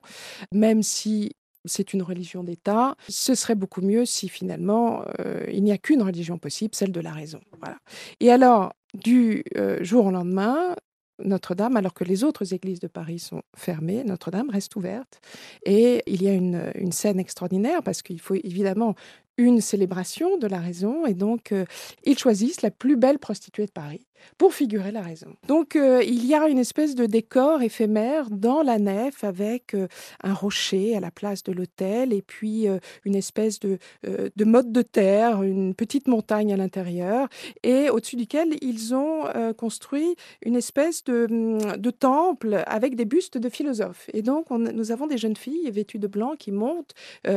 Même 0.52 0.84
si 0.84 1.32
c'est 1.66 1.94
une 1.94 2.02
religion 2.02 2.44
d'État. 2.44 2.96
Ce 3.10 3.36
serait 3.36 3.56
beaucoup 3.56 3.82
mieux 3.82 4.06
si 4.06 4.30
finalement 4.30 5.04
euh, 5.20 5.44
il 5.52 5.64
n'y 5.64 5.74
a 5.74 5.78
qu'une 5.78 6.02
religion 6.02 6.38
possible, 6.38 6.74
celle 6.74 6.94
de 6.94 7.02
la 7.02 7.12
raison. 7.12 7.42
Voilà. 7.60 7.78
Et 8.22 8.32
alors, 8.32 8.72
du 8.94 9.44
euh, 9.58 9.84
jour 9.84 10.06
au 10.06 10.12
lendemain, 10.12 10.76
notre-Dame, 11.24 11.78
alors 11.78 11.94
que 11.94 12.04
les 12.04 12.24
autres 12.24 12.54
églises 12.54 12.80
de 12.80 12.88
Paris 12.88 13.20
sont 13.20 13.42
fermées, 13.56 14.04
Notre-Dame 14.04 14.50
reste 14.50 14.76
ouverte. 14.76 15.20
Et 15.66 16.04
il 16.08 16.22
y 16.24 16.28
a 16.28 16.34
une, 16.34 16.92
scène 16.92 17.20
extraordinaire 17.20 17.84
parce 17.84 18.02
qu'il 18.02 18.20
faut 18.20 18.36
évidemment 18.36 18.96
une 19.38 19.62
célébration 19.62 20.38
de 20.38 20.48
la 20.48 20.60
raison 20.60 21.06
et 21.06 21.14
donc 21.14 21.52
euh, 21.52 21.66
ils 22.04 22.18
choisissent 22.18 22.64
la 22.64 22.72
plus 22.72 22.98
belle 22.98 23.20
prostituée 23.20 23.68
de 23.68 23.72
Paris 23.72 24.08
pour 24.40 24.56
figurer 24.56 24.92
la 24.92 25.04
raison. 25.04 25.36
Donc 25.48 25.76
euh, 25.76 26.02
il 26.04 26.26
y 26.26 26.34
a 26.34 26.48
une 26.48 26.58
espèce 26.58 26.96
de 26.96 27.06
décor 27.06 27.62
éphémère 27.62 28.32
dans 28.32 28.64
la 28.64 28.80
nef 28.80 29.24
avec 29.24 29.76
euh, 29.76 29.88
un 30.24 30.34
rocher 30.34 30.98
à 30.98 31.00
la 31.00 31.12
place 31.12 31.44
de 31.44 31.52
l'autel 31.52 32.14
et 32.14 32.24
puis 32.24 32.66
une 33.06 33.16
espèce 33.16 33.60
de, 33.60 33.78
de 34.04 34.46
mode 34.46 34.72
de 34.72 34.82
terre, 34.82 35.44
une 35.44 35.76
petite 35.76 36.08
montagne 36.08 36.52
à 36.52 36.58
l'intérieur 36.58 37.28
et 37.62 37.92
au-dessus 37.92 38.16
duquel 38.16 38.56
ils 38.62 38.96
ont 38.96 39.26
construit 39.56 40.16
une 40.42 40.56
espèce 40.56 41.04
de, 41.04 41.28
mm, 41.30 41.78
de, 41.78 41.92
temple 41.92 42.64
avec 42.66 42.96
des 42.96 43.06
bustes 43.06 43.38
de 43.38 43.50
philosophes. 43.50 44.10
Et 44.14 44.24
donc 44.24 44.50
nous 44.50 44.92
avons 44.92 45.06
des 45.06 45.18
jeunes 45.18 45.36
filles 45.36 45.70
vêtues 45.70 46.00
de 46.00 46.08
blanc 46.08 46.36
qui 46.38 46.52
montent 46.52 46.94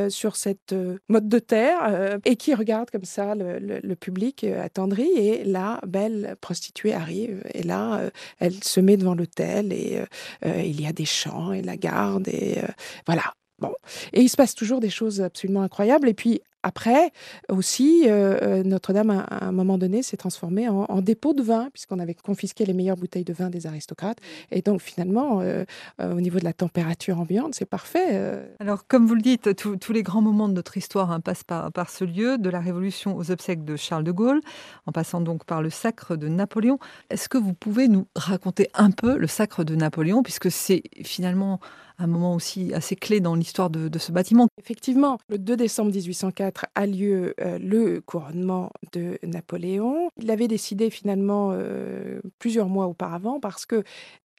sur 0.09 0.35
cette 0.35 0.73
mode 1.07 1.29
de 1.29 1.39
terre 1.39 1.90
euh, 1.91 2.17
et 2.25 2.35
qui 2.35 2.53
regarde 2.53 2.89
comme 2.89 3.05
ça 3.05 3.35
le, 3.35 3.95
public 3.95 4.43
euh, 4.43 4.63
attendri. 4.63 5.07
Et 5.15 5.43
la 5.43 5.79
belle 5.85 6.35
prostituée 6.41 6.93
arrive. 6.93 7.43
Et 7.53 7.63
là, 7.63 7.99
euh, 7.99 8.09
elle 8.39 8.63
se 8.63 8.79
met 8.79 8.97
devant 8.97 9.15
l'hôtel 9.15 9.73
et 9.73 9.99
il 10.43 10.81
y 10.81 10.87
a 10.87 10.93
des 10.93 11.05
chants 11.05 11.51
et 11.51 11.61
la 11.61 11.77
garde. 11.77 12.27
Et 12.27 12.59
voilà. 13.05 13.33
Bon. 13.59 13.73
Et 14.13 14.21
il 14.21 14.29
se 14.29 14.37
passe 14.37 14.55
toujours 14.55 14.79
des 14.79 14.89
choses 14.89 15.21
absolument 15.21 15.61
incroyables. 15.61 16.09
Et 16.09 16.13
puis, 16.13 16.41
après, 16.63 17.11
aussi, 17.49 18.03
euh, 18.05 18.37
euh, 18.41 18.63
Notre-Dame, 18.63 19.09
à, 19.09 19.45
un 19.45 19.51
moment 19.51 19.77
donné, 19.77 20.03
s'est 20.03 20.17
transformée 20.17 20.69
en, 20.69 21.01
dépôt 21.01 21.33
de 21.33 21.41
vin, 21.41 21.69
puisqu'on 21.73 21.99
avait 21.99 22.13
confisqué 22.13 22.65
les 22.65 22.73
meilleures 22.73 22.97
bouteilles 22.97 23.23
de 23.23 23.33
vin 23.33 23.49
des 23.49 23.65
aristocrates. 23.65 24.19
Et 24.51 24.61
donc, 24.61 24.81
finalement, 24.81 25.41
euh, 25.41 25.65
au 25.99 26.21
niveau 26.21 26.39
de 26.39 26.43
la 26.43 26.53
température 26.53 27.19
ambiante, 27.19 27.55
c'est 27.55 27.65
parfait. 27.65 28.21
Alors, 28.59 28.85
comme 28.87 29.07
vous 29.07 29.15
le 29.15 29.21
dites, 29.21 29.55
tous 29.55 29.93
les 29.93 30.03
grands 30.03 30.21
moments 30.21 30.47
de 30.47 30.53
notre 30.53 30.77
histoire 30.77 31.11
hein, 31.11 31.19
passent 31.19 31.43
par, 31.43 31.71
par, 31.71 31.89
ce 31.89 32.03
lieu, 32.03 32.37
de 32.37 32.49
la 32.49 32.59
Révolution 32.59 33.17
aux 33.17 33.31
obsèques 33.31 33.65
de 33.65 33.75
Charles 33.75 34.03
de 34.03 34.11
Gaulle, 34.11 34.41
en 34.85 34.91
passant 34.91 35.21
donc 35.21 35.45
par 35.45 35.61
le 35.61 35.69
sacre 35.69 36.15
de 36.15 36.27
Napoléon. 36.27 36.77
Est-ce 37.09 37.27
que 37.27 37.37
vous 37.37 37.53
pouvez 37.53 37.87
nous 37.87 38.07
raconter 38.15 38.69
un 38.73 38.91
peu 38.91 39.17
le 39.17 39.27
sacre 39.27 39.63
de 39.63 39.75
Napoléon, 39.75 40.21
puisque 40.23 40.51
c'est 40.51 40.83
finalement 41.03 41.59
un 42.01 42.07
moment 42.07 42.35
aussi 42.35 42.73
assez 42.73 42.95
clé 42.95 43.19
dans 43.19 43.35
l'histoire 43.35 43.69
de, 43.69 43.89
ce 43.97 44.11
bâtiment. 44.11 44.47
Effectivement, 44.57 45.17
le 45.29 45.37
2 45.37 45.55
décembre 45.55 45.91
1804 45.91 46.65
a 46.75 46.85
lieu 46.85 47.33
euh, 47.39 47.57
le 47.59 48.01
couronnement 48.01 48.71
de 48.93 49.19
Napoléon. 49.23 50.09
Il 50.17 50.31
avait 50.31 50.47
décidé 50.47 50.89
finalement 50.89 51.51
euh, 51.51 52.19
plusieurs 52.39 52.69
mois 52.69 52.87
auparavant 52.87 53.39
parce 53.39 53.65
que 53.65 53.83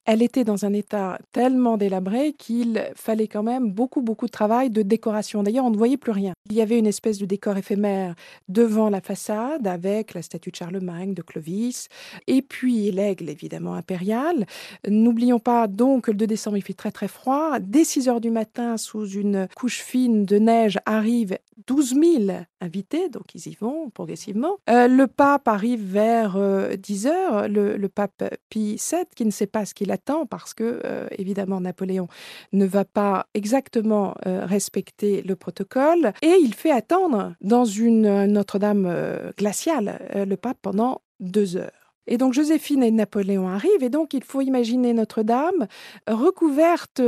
elle 0.04 0.22
était 0.22 0.44
dans 0.44 0.64
un 0.64 0.72
état 0.72 1.18
tellement 1.32 1.76
délabré 1.76 2.32
qu'il 2.32 2.84
fallait 2.94 3.28
quand 3.28 3.42
même 3.42 3.70
beaucoup, 3.70 4.02
beaucoup 4.02 4.26
de 4.26 4.32
travail 4.32 4.70
de 4.70 4.82
décoration. 4.82 5.42
D'ailleurs, 5.42 5.64
on 5.64 5.70
ne 5.70 5.76
voyait 5.76 5.96
plus 5.96 6.12
rien. 6.12 6.32
Il 6.50 6.56
y 6.56 6.60
avait 6.60 6.78
une 6.78 6.86
espèce 6.86 7.18
de 7.18 7.26
décor 7.26 7.56
éphémère 7.56 8.14
devant 8.48 8.90
la 8.90 9.00
façade 9.00 9.66
avec 9.66 10.14
la 10.14 10.22
statue 10.22 10.50
de 10.50 10.56
Charlemagne, 10.56 11.14
de 11.14 11.22
Clovis, 11.22 11.88
et 12.26 12.42
puis 12.42 12.90
l'aigle, 12.90 13.28
évidemment, 13.28 13.74
impérial. 13.74 14.46
N'oublions 14.88 15.38
pas 15.38 15.68
donc 15.68 16.04
que 16.04 16.10
le 16.10 16.16
2 16.16 16.26
décembre, 16.26 16.56
il 16.56 16.62
fait 16.62 16.72
très, 16.72 16.90
très 16.90 17.08
froid. 17.08 17.58
Dès 17.60 17.84
6 17.84 18.08
heures 18.08 18.20
du 18.20 18.30
matin, 18.30 18.76
sous 18.76 19.06
une 19.06 19.46
couche 19.54 19.80
fine 19.80 20.24
de 20.24 20.38
neige, 20.38 20.78
arrivent 20.84 21.38
12 21.66 21.94
000 21.94 22.38
invités, 22.60 23.08
donc 23.08 23.34
ils 23.34 23.48
y 23.48 23.54
vont 23.54 23.90
progressivement. 23.90 24.56
Euh, 24.68 24.88
le 24.88 25.06
pape 25.06 25.46
arrive 25.48 25.84
vers 25.84 26.36
10 26.76 27.06
euh, 27.06 27.10
heures, 27.10 27.48
le, 27.48 27.88
pape 27.88 28.24
Pie 28.48 28.80
VII, 28.90 29.04
qui 29.14 29.24
ne 29.24 29.30
sait 29.30 29.46
pas 29.46 29.64
ce 29.64 29.74
qu'il 29.74 29.91
parce 30.26 30.54
que, 30.54 30.80
euh, 30.84 31.06
évidemment, 31.18 31.60
Napoléon 31.60 32.08
ne 32.52 32.66
va 32.66 32.84
pas 32.84 33.26
exactement 33.34 34.14
respecter 34.24 35.22
le 35.22 35.36
protocole 35.36 36.12
et 36.22 36.36
il 36.40 36.54
fait 36.54 36.70
attendre 36.70 37.34
dans 37.40 37.64
une 37.64 38.26
Notre-Dame 38.26 39.32
glaciale 39.36 39.98
le 40.14 40.36
pape 40.36 40.58
pendant 40.62 41.02
deux 41.20 41.56
heures. 41.56 41.81
Et 42.06 42.16
donc 42.18 42.32
Joséphine 42.32 42.82
et 42.82 42.90
Napoléon 42.90 43.48
arrivent, 43.48 43.82
et 43.82 43.88
donc 43.88 44.14
il 44.14 44.24
faut 44.24 44.40
imaginer 44.40 44.92
Notre-Dame 44.92 45.66
recouverte 46.08 47.00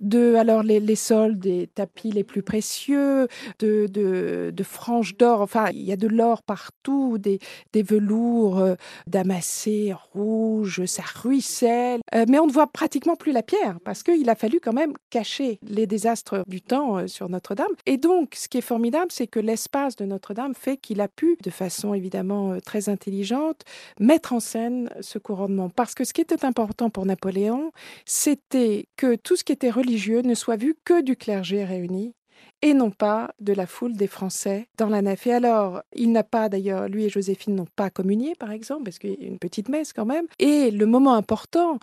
de 0.00 0.34
alors 0.34 0.62
les, 0.62 0.94
sols 0.96 1.38
des 1.38 1.68
tapis 1.74 2.10
les 2.10 2.24
plus 2.24 2.42
précieux, 2.42 3.28
de, 3.60 3.86
de, 3.86 4.62
franges 4.62 5.16
d'or, 5.16 5.40
enfin 5.40 5.66
il 5.72 5.82
y 5.82 5.92
a 5.92 5.96
de 5.96 6.06
l'or 6.06 6.42
partout, 6.42 7.18
des, 7.18 7.38
des 7.72 7.82
velours 7.82 8.58
euh, 8.58 8.74
damassés 9.06 9.94
rouges, 10.12 10.84
ça 10.86 11.02
ruisselle, 11.02 12.00
euh, 12.14 12.24
mais 12.28 12.38
on 12.38 12.46
ne 12.46 12.52
voit 12.52 12.66
pratiquement 12.66 13.16
plus 13.16 13.32
la 13.32 13.42
pierre 13.42 13.78
parce 13.84 14.02
qu'il 14.02 14.28
a 14.28 14.34
fallu 14.34 14.60
quand 14.60 14.72
même 14.72 14.92
cacher 15.10 15.58
les 15.62 15.86
désastres 15.86 16.42
du 16.46 16.60
temps 16.60 16.98
euh, 16.98 17.06
sur 17.06 17.28
Notre-Dame. 17.28 17.72
Et 17.86 17.96
donc 17.96 18.34
ce 18.36 18.48
qui 18.48 18.58
est 18.58 18.62
formidable, 18.62 19.10
c'est 19.10 19.26
que 19.26 19.40
l'espace 19.40 19.96
de 19.96 20.04
Notre-Dame 20.04 20.54
fait 20.54 20.76
qu'il 20.76 21.00
a 21.00 21.08
pu, 21.08 21.36
de 21.42 21.50
façon 21.50 21.94
évidemment 21.94 22.58
très 22.64 22.88
intelligente, 22.88 23.62
mettre 23.98 24.32
en 24.32 24.40
scène 24.42 24.90
ce 25.00 25.18
couronnement. 25.18 25.70
Parce 25.70 25.94
que 25.94 26.04
ce 26.04 26.12
qui 26.12 26.20
était 26.20 26.44
important 26.44 26.90
pour 26.90 27.06
Napoléon, 27.06 27.72
c'était 28.04 28.86
que 28.96 29.16
tout 29.16 29.36
ce 29.36 29.44
qui 29.44 29.52
était 29.52 29.70
religieux 29.70 30.22
ne 30.22 30.34
soit 30.34 30.56
vu 30.56 30.74
que 30.84 31.02
du 31.02 31.16
clergé 31.16 31.64
réuni 31.64 32.14
et 32.60 32.74
non 32.74 32.90
pas 32.90 33.34
de 33.40 33.52
la 33.52 33.66
foule 33.66 33.96
des 33.96 34.06
Français 34.06 34.68
dans 34.78 34.88
la 34.88 35.02
nef. 35.02 35.26
Et 35.26 35.32
alors, 35.32 35.82
il 35.94 36.12
n'a 36.12 36.22
pas 36.22 36.48
d'ailleurs, 36.48 36.88
lui 36.88 37.04
et 37.04 37.08
Joséphine 37.08 37.56
n'ont 37.56 37.66
pas 37.76 37.90
communié, 37.90 38.34
par 38.38 38.52
exemple, 38.52 38.84
parce 38.84 38.98
qu'il 38.98 39.20
y 39.20 39.24
a 39.24 39.28
une 39.28 39.38
petite 39.38 39.68
messe 39.68 39.92
quand 39.92 40.06
même. 40.06 40.26
Et 40.38 40.70
le 40.70 40.86
moment 40.86 41.14
important, 41.14 41.78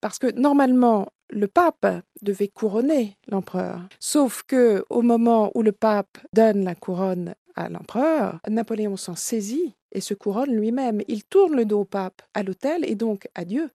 parce 0.00 0.18
que 0.18 0.30
normalement, 0.32 1.08
le 1.30 1.48
pape 1.48 1.86
devait 2.22 2.48
couronner 2.48 3.16
l'empereur. 3.28 3.80
Sauf 4.00 4.42
que 4.46 4.84
au 4.90 5.02
moment 5.02 5.50
où 5.54 5.62
le 5.62 5.72
pape 5.72 6.18
donne 6.32 6.64
la 6.64 6.74
couronne 6.74 7.34
à 7.54 7.68
l'empereur, 7.68 8.38
Napoléon 8.48 8.96
s'en 8.96 9.16
saisit 9.16 9.74
et 9.96 10.00
se 10.00 10.14
couronne 10.14 10.54
lui-même. 10.54 11.00
Il 11.08 11.24
tourne 11.24 11.56
le 11.56 11.64
dos 11.64 11.80
au 11.80 11.84
pape 11.84 12.22
à 12.34 12.42
l'autel 12.42 12.84
et 12.88 12.94
donc 12.94 13.26
à 13.34 13.44
Dieu 13.44 13.70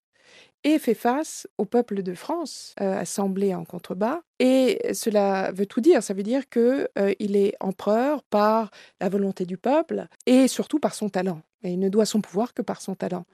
et 0.64 0.78
fait 0.78 0.94
face 0.94 1.48
au 1.58 1.66
peuple 1.66 2.04
de 2.04 2.14
France, 2.14 2.76
euh, 2.80 3.00
assemblé 3.00 3.56
en 3.56 3.66
contrebas. 3.66 4.20
Et 4.40 4.80
cela 4.94 5.52
veut 5.52 5.66
tout 5.66 5.82
dire. 5.82 6.04
Ça 6.04 6.14
veut 6.14 6.24
dire 6.24 6.48
qu'il 6.50 6.62
euh, 6.62 7.14
est 7.18 7.56
empereur 7.60 8.22
par 8.24 8.70
la 9.00 9.10
volonté 9.10 9.46
du 9.46 9.58
peuple 9.58 10.06
et 10.26 10.48
surtout 10.48 10.80
par 10.80 10.94
son 10.94 11.10
talent. 11.10 11.42
Et 11.64 11.72
il 11.72 11.80
ne 11.80 11.90
doit 11.90 12.06
son 12.06 12.22
pouvoir 12.22 12.54
que 12.54 12.62
par 12.62 12.82
son 12.82 12.96
talent. 12.96 13.26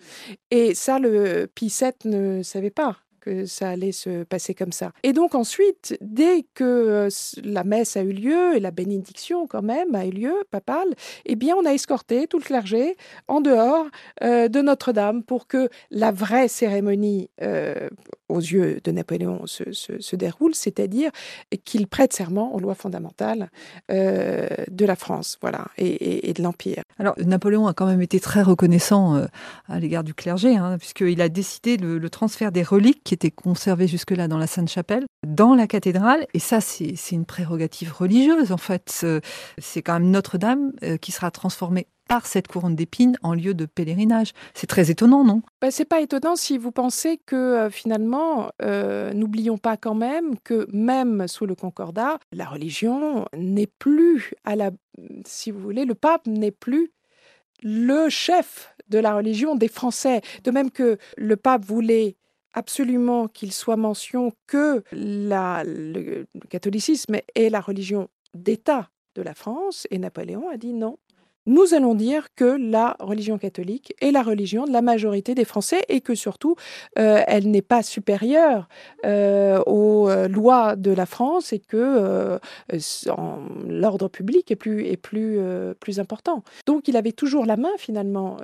Et 0.52 0.74
ça, 0.74 1.00
le 1.00 1.48
Pie 1.54 1.74
VII 1.78 2.12
ne 2.12 2.44
savait 2.44 2.72
pas 2.72 2.98
que 3.28 3.46
ça 3.46 3.70
allait 3.70 3.92
se 3.92 4.24
passer 4.24 4.54
comme 4.54 4.72
ça. 4.72 4.92
Et 5.04 5.12
donc 5.12 5.36
ensuite, 5.36 5.98
dès 6.02 6.46
que 6.54 6.64
euh, 6.64 7.10
la 7.44 7.64
messe 7.64 7.98
a 7.98 8.02
eu 8.02 8.14
lieu 8.14 8.56
et 8.56 8.60
la 8.60 8.72
bénédiction 8.72 9.48
quand 9.48 9.62
même 9.62 9.94
a 9.96 10.06
eu 10.06 10.12
lieu, 10.12 10.34
papale, 10.50 10.94
eh 11.26 11.36
bien 11.36 11.56
on 11.56 11.66
a 11.66 11.74
escorté 11.74 12.28
tout 12.28 12.38
le 12.38 12.44
clergé 12.44 12.96
en 13.28 13.42
dehors 13.42 13.88
euh, 14.24 14.48
de 14.48 14.62
Notre-Dame 14.62 15.24
pour 15.24 15.48
que 15.48 15.70
la 15.92 16.12
vraie 16.12 16.48
cérémonie 16.48 17.30
euh, 17.42 17.90
aux 18.30 18.40
yeux 18.40 18.80
de 18.84 18.92
Napoléon 18.92 19.42
se, 19.46 20.16
déroule, 20.16 20.56
c'est-à-dire 20.56 21.12
qu'il 21.66 21.88
prête 21.88 22.14
serment 22.14 22.54
aux 22.54 22.60
lois 22.60 22.76
fondamentales 22.76 23.50
de 23.90 24.86
la 24.86 24.96
France, 24.96 25.38
voilà, 25.42 25.68
et, 25.78 26.34
de 26.34 26.42
l'Empire. 26.42 26.84
Alors 27.00 27.16
Napoléon 27.18 27.68
a 27.68 27.74
quand 27.74 27.86
même 27.86 28.02
été 28.02 28.20
très 28.20 28.42
reconnaissant 28.42 29.22
à 29.68 29.80
l'égard 29.80 30.04
du 30.04 30.14
clergé, 30.14 30.56
hein, 30.58 30.78
puisqu'il 30.78 31.22
a 31.22 31.30
décidé 31.30 31.78
le, 31.78 31.98
le 31.98 32.10
transfert 32.10 32.52
des 32.52 32.64
reliques 32.64 33.04
qui 33.04 33.14
était 33.14 33.32
conservé 33.32 33.88
jusque-là 33.88 34.28
dans 34.28 34.38
la 34.38 34.48
Sainte-Chapelle, 34.48 35.06
dans 35.26 35.56
la 35.56 35.68
cathédrale. 35.68 36.26
Et 36.34 36.40
ça, 36.40 36.62
c'est 36.62 36.96
une 37.12 37.26
prérogative 37.26 37.94
religieuse, 37.94 38.52
en 38.52 38.58
fait. 38.58 39.06
C'est 39.58 39.82
quand 39.82 39.94
même 39.94 40.12
Notre-Dame 40.12 40.74
euh, 40.84 40.98
qui 40.98 41.12
sera 41.12 41.32
transformée 41.32 41.88
par 42.08 42.26
cette 42.26 42.48
couronne 42.48 42.76
d'épines 42.76 43.18
en 43.22 43.34
lieu 43.34 43.54
de 43.54 43.66
pèlerinage. 43.66 44.32
C'est 44.54 44.68
très 44.68 44.90
étonnant, 44.90 45.24
non? 45.24 45.42
Bah, 45.62 45.72
C'est 45.72 45.86
pas 45.86 46.02
étonnant 46.02 46.36
si 46.36 46.58
vous 46.58 46.72
pensez 46.72 47.20
que 47.26 47.36
euh, 47.36 47.70
finalement, 47.70 48.50
euh, 48.62 49.14
n'oublions 49.14 49.58
pas 49.58 49.78
quand 49.78 49.96
même 49.96 50.40
que 50.40 50.68
même 50.72 51.28
sous 51.28 51.46
le 51.46 51.56
Concordat, 51.56 52.18
la 52.32 52.46
religion 52.46 53.26
n'est 53.36 53.68
plus 53.68 54.34
à 54.46 54.56
la, 54.56 54.72
si 55.26 55.52
vous 55.52 55.60
voulez, 55.60 55.86
le 55.86 55.96
pape 55.96 56.26
n'est 56.28 56.52
plus 56.52 56.92
le 57.62 58.08
chef 58.10 58.74
de 58.90 59.00
la 59.00 59.16
religion 59.16 59.56
des 59.56 59.68
Français. 59.68 60.22
De 60.44 60.52
même 60.52 60.72
que 60.72 60.98
le 61.18 61.36
pape 61.36 61.66
voulait 61.66 62.16
absolument 62.58 63.28
qu'il 63.28 63.54
soit 63.54 63.76
mention 63.78 64.34
que 64.48 64.84
le 64.92 66.26
catholicisme 66.50 67.18
est 67.36 67.50
la 67.50 67.62
religion 67.62 68.10
d'État 68.34 68.90
de 69.14 69.22
la 69.22 69.36
France, 69.36 69.86
et 69.92 70.00
Napoléon 70.00 70.50
a 70.50 70.58
dit 70.58 70.74
non, 70.74 70.98
nous 71.48 71.74
allons 71.74 71.96
dire 71.96 72.28
que 72.36 72.44
la 72.44 72.98
religion 73.00 73.38
catholique 73.38 73.96
est 74.02 74.12
la 74.12 74.22
religion 74.22 74.66
de 74.66 74.72
la 74.72 74.82
majorité 74.82 75.34
des 75.34 75.46
Français 75.46 75.82
et 75.88 76.02
que 76.02 76.14
surtout, 76.14 76.56
euh, 77.00 77.24
elle 77.26 77.50
n'est 77.50 77.62
pas 77.62 77.82
supérieure 77.84 78.68
euh, 79.06 79.62
aux 79.66 80.10
euh, 80.10 80.28
lois 80.28 80.76
de 80.76 80.92
la 80.92 81.06
France 81.06 81.54
et 81.54 81.60
que 81.60 82.38
l'ordre 83.68 84.10
public 84.10 84.52
est 84.52 84.56
plus, 84.56 85.40
plus 85.80 86.00
important. 86.00 86.44
Donc 86.66 86.90
il 86.90 86.98
avait 86.98 87.14
toujours 87.14 87.46
la 87.46 87.56
main 87.56 87.76
finalement. 87.78 88.38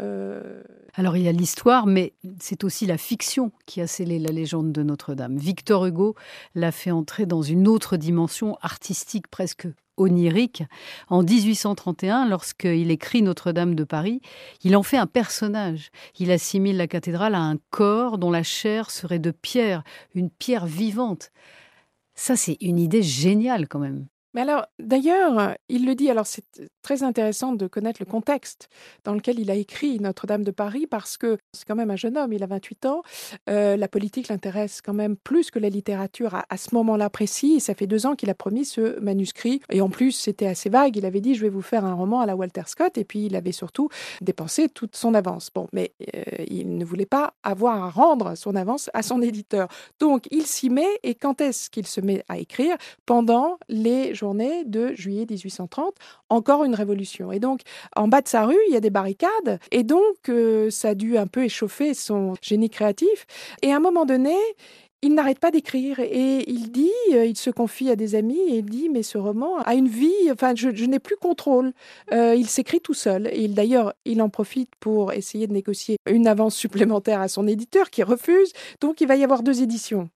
Alors 0.96 1.18
il 1.18 1.24
y 1.24 1.28
a 1.28 1.32
l'histoire, 1.32 1.88
mais 1.88 2.14
c'est 2.40 2.64
aussi 2.64 2.86
la 2.86 2.98
fiction 2.98 3.52
qui 3.66 3.82
a 3.82 3.88
scellé 3.88 4.20
la 4.20 4.32
légende 4.32 4.72
de 4.72 4.84
Notre-Dame. 4.84 5.38
Victor 5.38 5.86
Hugo 5.86 6.16
l'a 6.56 6.72
fait 6.72 6.92
entrer 6.92 7.26
dans 7.26 7.42
une 7.42 7.68
autre 7.68 7.98
dimension 7.98 8.58
artistique 8.62 9.28
presque 9.28 9.68
onirique. 9.98 10.64
En 11.10 11.24
1831, 11.24 12.28
lorsqu'il 12.28 12.92
écrit 12.92 13.22
Notre-Dame 13.22 13.76
de 13.76 13.84
Paris, 13.84 14.22
il 14.64 14.76
en 14.76 14.84
fait 14.84 14.98
un 14.98 15.08
personnage. 15.08 15.90
Il 16.20 16.32
assimile 16.32 16.78
la 16.78 16.88
cathédrale 16.88 17.36
à 17.36 17.42
un 17.42 17.58
corps 17.70 18.18
dont 18.18 18.32
la 18.32 18.44
chair 18.44 18.92
serait 18.92 19.20
de 19.20 19.32
pierre, 19.32 19.84
une 20.16 20.30
pierre 20.30 20.66
vivante. 20.66 21.32
Ça, 22.16 22.36
c'est 22.36 22.58
une 22.62 22.80
idée 22.80 23.04
géniale 23.04 23.68
quand 23.68 23.80
même. 23.80 24.08
Mais 24.34 24.42
alors, 24.42 24.66
d'ailleurs, 24.80 25.56
il 25.70 25.86
le 25.86 25.96
dit, 25.96 26.10
alors 26.10 26.26
c'est 26.26 26.46
très 26.82 27.04
intéressant 27.04 27.54
de 27.54 27.68
connaître 27.68 28.02
le 28.02 28.06
contexte 28.06 28.68
dans 29.04 29.14
lequel 29.14 29.40
il 29.40 29.52
a 29.52 29.56
écrit 29.56 30.00
Notre-Dame 30.00 30.44
de 30.44 30.52
Paris, 30.52 30.88
parce 30.88 31.18
que 31.18 31.38
c'est 31.54 31.66
quand 31.66 31.76
même 31.76 31.92
un 31.92 31.96
jeune 31.96 32.18
homme, 32.18 32.34
il 32.34 32.44
a 32.44 32.48
28 32.48 32.86
ans, 32.86 33.02
euh, 33.50 33.78
la 33.78 33.88
politique 33.88 34.28
l'intéresse 34.28 34.82
quand 34.82 34.94
même 34.94 35.16
plus 35.16 35.52
que 35.52 35.60
la 35.60 35.70
littérature 35.70 36.36
à, 36.50 36.58
ce 36.58 36.74
moment-là 36.76 37.10
précis, 37.10 37.60
ça 37.60 37.76
fait 37.76 37.88
deux 37.88 38.06
ans 38.06 38.16
qu'il 38.16 38.30
a 38.30 38.36
promis 38.36 38.66
ce 38.66 39.00
manuscrit, 39.00 39.62
et 39.72 39.82
en 39.82 39.90
plus 39.90 40.12
c'était 40.12 40.48
assez 40.48 40.70
vague, 40.70 40.98
il 40.98 41.06
avait 41.06 41.22
dit 41.22 41.36
je 41.36 41.42
vais 41.42 41.50
vous 41.50 41.62
faire 41.62 41.86
un 41.86 41.94
roman 41.94 42.22
à 42.22 42.26
la 42.26 42.36
Walter 42.36 42.64
Scott, 42.66 42.98
et 42.98 43.06
puis 43.06 43.26
il 43.26 43.36
avait 43.36 43.52
surtout 43.52 43.90
dépensé 44.22 44.68
toute 44.70 44.96
son 44.96 45.14
avance. 45.14 45.50
Bon, 45.54 45.68
mais 45.74 45.94
euh, 46.16 46.24
il 46.48 46.78
ne 46.78 46.86
voulait 46.86 47.06
pas 47.06 47.34
avoir 47.44 47.84
à 47.84 47.90
rendre 47.90 48.36
son 48.36 48.56
avance 48.56 48.90
à 48.94 49.04
son 49.04 49.22
éditeur. 49.22 49.68
Donc 50.00 50.28
il 50.32 50.46
s'y 50.46 50.70
met, 50.70 50.88
et 51.04 51.16
quand 51.16 51.40
est-ce 51.42 51.70
qu'il 51.70 51.88
se 51.88 52.02
met 52.02 52.24
à 52.30 52.38
écrire? 52.40 52.76
Pendant 53.06 53.58
les 53.70 54.14
de 54.66 54.94
juillet 54.96 55.26
1830, 55.30 55.96
encore 56.30 56.64
une 56.64 56.76
révolution. 56.76 57.32
Et 57.32 57.40
donc, 57.40 57.62
en 57.96 58.08
bas 58.08 58.22
de 58.22 58.28
sa 58.28 58.46
rue, 58.46 58.58
il 58.70 58.74
y 58.74 58.78
a 58.78 58.80
des 58.80 58.90
barricades, 58.90 59.60
et 59.72 59.84
donc 59.84 60.30
euh, 60.30 60.70
ça 60.70 60.90
a 60.90 60.96
dû 60.96 61.18
un 61.18 61.28
peu 61.28 61.44
échauffer 61.44 61.94
son 61.94 62.36
génie 62.42 62.70
créatif. 62.70 63.26
Et 63.62 63.72
à 63.72 63.78
un 63.78 63.80
moment 63.80 64.06
donné, 64.06 64.36
il 65.04 65.14
n'arrête 65.16 65.40
pas 65.40 65.52
d'écrire 65.52 66.00
et 66.00 66.50
il 66.50 66.72
dit, 66.72 66.90
euh, 67.12 67.26
il 67.26 67.38
se 67.38 67.50
confie 67.50 67.90
à 67.90 67.98
des 67.98 68.16
amis 68.16 68.40
et 68.48 68.60
il 68.60 68.66
dit, 68.66 68.88
mais 68.90 69.04
ce 69.04 69.18
roman 69.18 69.58
a 69.58 69.76
une 69.76 69.90
vie, 69.90 70.32
enfin, 70.32 70.54
je, 70.56 70.70
n'ai 70.86 71.00
plus 71.00 71.18
contrôle. 71.18 71.74
Euh, 72.14 72.36
il 72.36 72.48
s'écrit 72.48 72.80
tout 72.80 72.94
seul. 72.94 73.30
Et 73.34 73.50
d'ailleurs, 73.50 73.94
il 74.06 74.22
en 74.22 74.30
profite 74.30 74.70
pour 74.80 75.12
essayer 75.12 75.46
de 75.46 75.54
négocier 75.54 75.98
une 76.10 76.26
avance 76.26 76.56
supplémentaire 76.56 77.20
à 77.20 77.28
son 77.28 77.48
éditeur 77.48 77.90
qui 77.90 78.02
refuse. 78.02 78.54
Donc, 78.80 79.02
il 79.02 79.08
va 79.08 79.18
y 79.18 79.26
avoir 79.26 79.44
deux 79.44 79.62
éditions. 79.62 80.10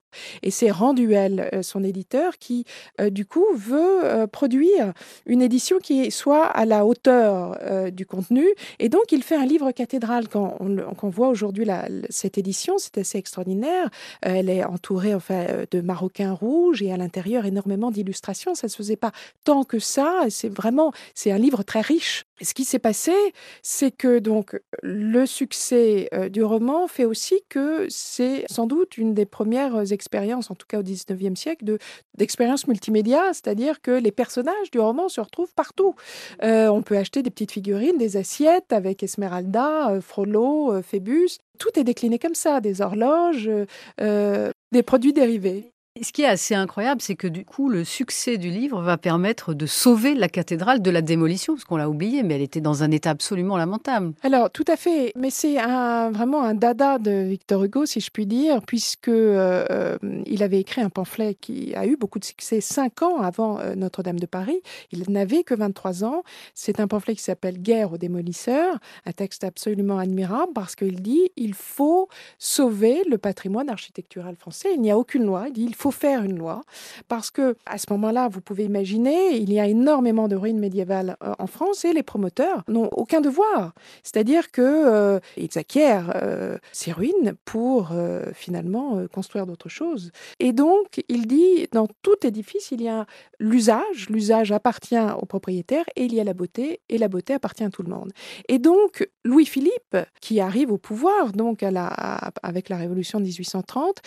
Et 0.43 0.51
c'est 0.51 0.71
Randuel, 0.71 1.49
euh, 1.53 1.61
son 1.61 1.83
éditeur, 1.83 2.37
qui, 2.37 2.65
euh, 3.01 3.09
du 3.09 3.25
coup, 3.25 3.45
veut 3.55 4.05
euh, 4.05 4.27
produire 4.27 4.93
une 5.25 5.41
édition 5.41 5.79
qui 5.79 6.11
soit 6.11 6.45
à 6.45 6.65
la 6.65 6.85
hauteur 6.85 7.57
du 7.91 8.05
contenu. 8.05 8.45
Et 8.79 8.89
donc, 8.89 9.11
il 9.11 9.23
fait 9.23 9.35
un 9.35 9.45
livre 9.45 9.71
cathédral. 9.71 10.27
Quand 10.27 10.57
on, 10.59 11.09
voit 11.09 11.29
aujourd'hui 11.29 11.67
cette 12.09 12.37
édition, 12.37 12.77
c'est 12.77 12.97
assez 12.97 13.17
extraordinaire. 13.17 13.89
elle 14.21 14.49
est 14.49 14.63
entourée 14.63 15.13
enfin, 15.13 15.45
de 15.71 15.81
maroquin 15.81 16.33
rouge 16.33 16.81
et 16.81 16.91
à 16.91 16.97
l'intérieur 16.97 17.45
énormément 17.45 17.91
d'illustrations. 17.91 18.55
Ça 18.55 18.67
ne 18.67 18.71
se 18.71 18.77
faisait 18.77 18.95
pas 18.95 19.11
tant 19.43 19.63
que 19.63 19.79
ça. 19.79 20.25
C'est 20.29 20.53
vraiment, 20.53 20.91
c'est 21.15 21.31
un 21.31 21.37
livre 21.37 21.63
très 21.63 21.81
riche. 21.81 22.26
Ce 22.41 22.53
qui 22.53 22.65
s'est 22.65 22.79
passé, 22.79 23.13
c'est 23.62 23.91
que 23.91 24.20
donc 24.20 24.60
le 24.82 25.25
succès 25.25 26.10
du 26.32 26.44
roman 26.44 26.88
fait 26.88 27.06
aussi 27.06 27.41
que 27.50 27.88
c'est 27.89 28.46
sans 28.50 28.67
doute 28.67 28.98
une 28.98 29.13
des 29.13 29.25
premières 29.25 29.91
expérience, 29.91 30.51
en 30.51 30.56
tout 30.56 30.67
cas 30.67 30.79
au 30.79 30.84
19e 30.84 31.36
siècle, 31.36 31.65
de, 31.65 31.79
d'expérience 32.17 32.67
multimédia, 32.67 33.22
c'est-à-dire 33.34 33.82
que 33.82 33.91
les 33.91 34.12
personnages 34.12 34.72
du 34.72 34.79
roman 34.79 35.10
se 35.10 35.22
retrouvent 35.22 35.53
partout. 35.53 35.96
Euh, 36.44 36.67
on 36.67 36.82
peut 36.82 36.98
acheter 36.98 37.24
des 37.24 37.29
petites 37.29 37.51
figurines, 37.51 37.98
des 37.98 38.17
assiettes 38.17 38.72
avec 38.72 39.03
Esmeralda, 39.03 39.91
euh, 39.91 40.01
Frollo, 40.01 40.74
euh, 40.74 40.82
Phébus. 40.82 41.39
Tout 41.60 41.77
est 41.79 41.84
décliné 41.84 42.20
comme 42.20 42.36
ça, 42.36 42.62
des 42.62 42.82
horloges, 42.82 43.50
des 43.98 44.84
produits 44.84 45.13
dérivés. 45.13 45.72
Ce 46.01 46.12
qui 46.12 46.24
est 46.24 46.27
assez 46.27 46.56
incroyable, 46.56 47.01
c'est 47.01 47.16
que 47.16 47.27
du 47.27 47.46
coup, 47.46 47.70
le 47.70 47.84
succès 47.84 48.38
du 48.38 48.50
livre 48.50 48.82
va 48.82 48.98
permettre 48.98 49.54
de 49.54 49.66
sauver 49.66 50.16
la 50.16 50.30
cathédrale 50.30 50.82
de 50.82 50.92
la 50.92 51.01
démolition, 51.01 51.54
parce 51.54 51.66
qu'on 51.66 51.77
l'a 51.77 51.89
oublié, 51.89 52.24
mais 52.24 52.36
elle 52.36 52.42
était 52.42 52.62
dans 52.62 52.84
un 52.84 52.92
état 52.92 53.12
absolument 53.12 53.58
lamentable. 53.58 54.13
Alors, 54.24 54.50
tout 54.50 54.66
à 54.68 54.75
fait, 54.75 55.12
mais 55.16 55.30
c'est 55.30 55.58
un, 55.60 56.12
vraiment 56.12 56.44
un 56.44 56.54
dada 56.54 56.98
de 57.00 57.12
Victor 57.12 57.63
Hugo, 57.63 57.86
si 57.86 58.00
je 58.00 58.10
puis 58.12 58.25
dire, 58.25 58.62
puisque 58.62 59.08
euh, 59.08 59.98
il 60.25 60.44
avait 60.44 60.60
écrit 60.60 60.82
un 60.82 60.89
pamphlet 60.89 61.36
qui 61.36 61.74
a 61.75 61.86
eu 61.86 61.98
beaucoup 61.98 62.20
de 62.20 62.25
succès 62.25 62.62
cinq 62.62 63.01
ans 63.01 63.22
avant 63.22 63.60
euh, 63.60 63.75
Notre-Dame 63.75 64.20
de 64.20 64.25
Paris. 64.25 64.62
Il 64.92 65.04
n'avait 65.10 65.44
que 65.44 65.56
23 65.56 66.04
ans. 66.04 66.24
C'est 66.54 66.80
un 66.80 66.88
pamphlet 66.88 67.16
qui 67.16 67.24
s'appelle 67.24 67.62
Guerre 67.62 67.94
aux 67.94 67.98
démolisseurs, 67.98 68.77
un 69.06 69.12
texte 69.12 69.44
absolument 69.44 70.00
admirable 70.00 70.54
parce 70.54 70.75
qu'il 70.75 71.01
dit 71.01 71.32
il 71.36 71.54
faut 71.54 72.10
sauver 72.38 73.04
le 73.10 73.18
patrimoine 73.18 73.70
architectural 73.70 74.36
français. 74.36 74.70
Il 74.74 74.82
n'y 74.82 74.92
a 74.92 74.98
aucune 74.98 75.25
loi. 75.25 75.46
Il 75.48 75.54
dit 75.54 75.63
il 75.63 75.75
faut 75.75 75.87
faire 75.91 76.24
une 76.24 76.38
loi 76.38 76.62
parce 77.08 77.32
que 77.32 77.56
à 77.65 77.77
ce 77.77 77.86
moment-là, 77.91 78.27
vous 78.27 78.41
pouvez 78.41 78.63
imaginer, 78.63 79.38
il 79.38 79.51
y 79.51 79.60
a 79.60 79.67
énormément 79.67 80.27
de 80.27 80.36
ruines 80.36 80.60
médiévales 80.60 81.17
euh, 81.24 81.34
en 81.39 81.48
France 81.48 81.86
et 81.86 81.94
les 81.94 82.03
promoteurs 82.03 82.63
n'ont 82.67 82.89
aucun 82.91 83.22
devoir. 83.22 83.74
C'est-à-dire 84.03 84.51
que 84.51 84.62
euh, 84.62 85.20
ils 85.36 85.58
acquièrent 85.58 86.13
euh, 86.15 86.58
ces 86.72 86.91
ruines 86.91 87.34
pour 87.46 87.91
finalement 88.34 89.06
construire 89.13 89.46
d'autres 89.46 89.70
choses. 89.70 90.12
Et 90.39 90.51
donc, 90.51 91.03
il 91.10 91.27
dit 91.27 91.67
dans 91.72 91.88
tout 92.01 92.15
édifice, 92.24 92.72
il 92.72 92.82
y 92.82 92.88
a 92.88 93.06
l'usage. 93.39 94.10
L'usage 94.10 94.51
appartient 94.51 94.96
au 95.20 95.25
propriétaire 95.25 95.86
et 95.96 96.06
il 96.06 96.13
y 96.13 96.20
a 96.20 96.24
la 96.24 96.34
beauté 96.34 96.82
et 96.89 96.98
la 96.98 97.08
beauté 97.08 97.34
appartient 97.34 97.63
à 97.63 97.70
tout 97.70 97.84
le 97.84 97.89
monde. 97.89 98.12
Et 98.48 98.60
donc, 98.60 99.08
Louis-Philippe, 99.24 99.98
qui 100.22 100.39
arrive 100.39 100.72
au 100.72 100.77
pouvoir 100.77 101.34
donc 101.34 101.63
avec 101.63 102.70
la 102.70 102.77
Révolution 102.77 103.20
de 103.20 103.25
1830, 103.25 104.01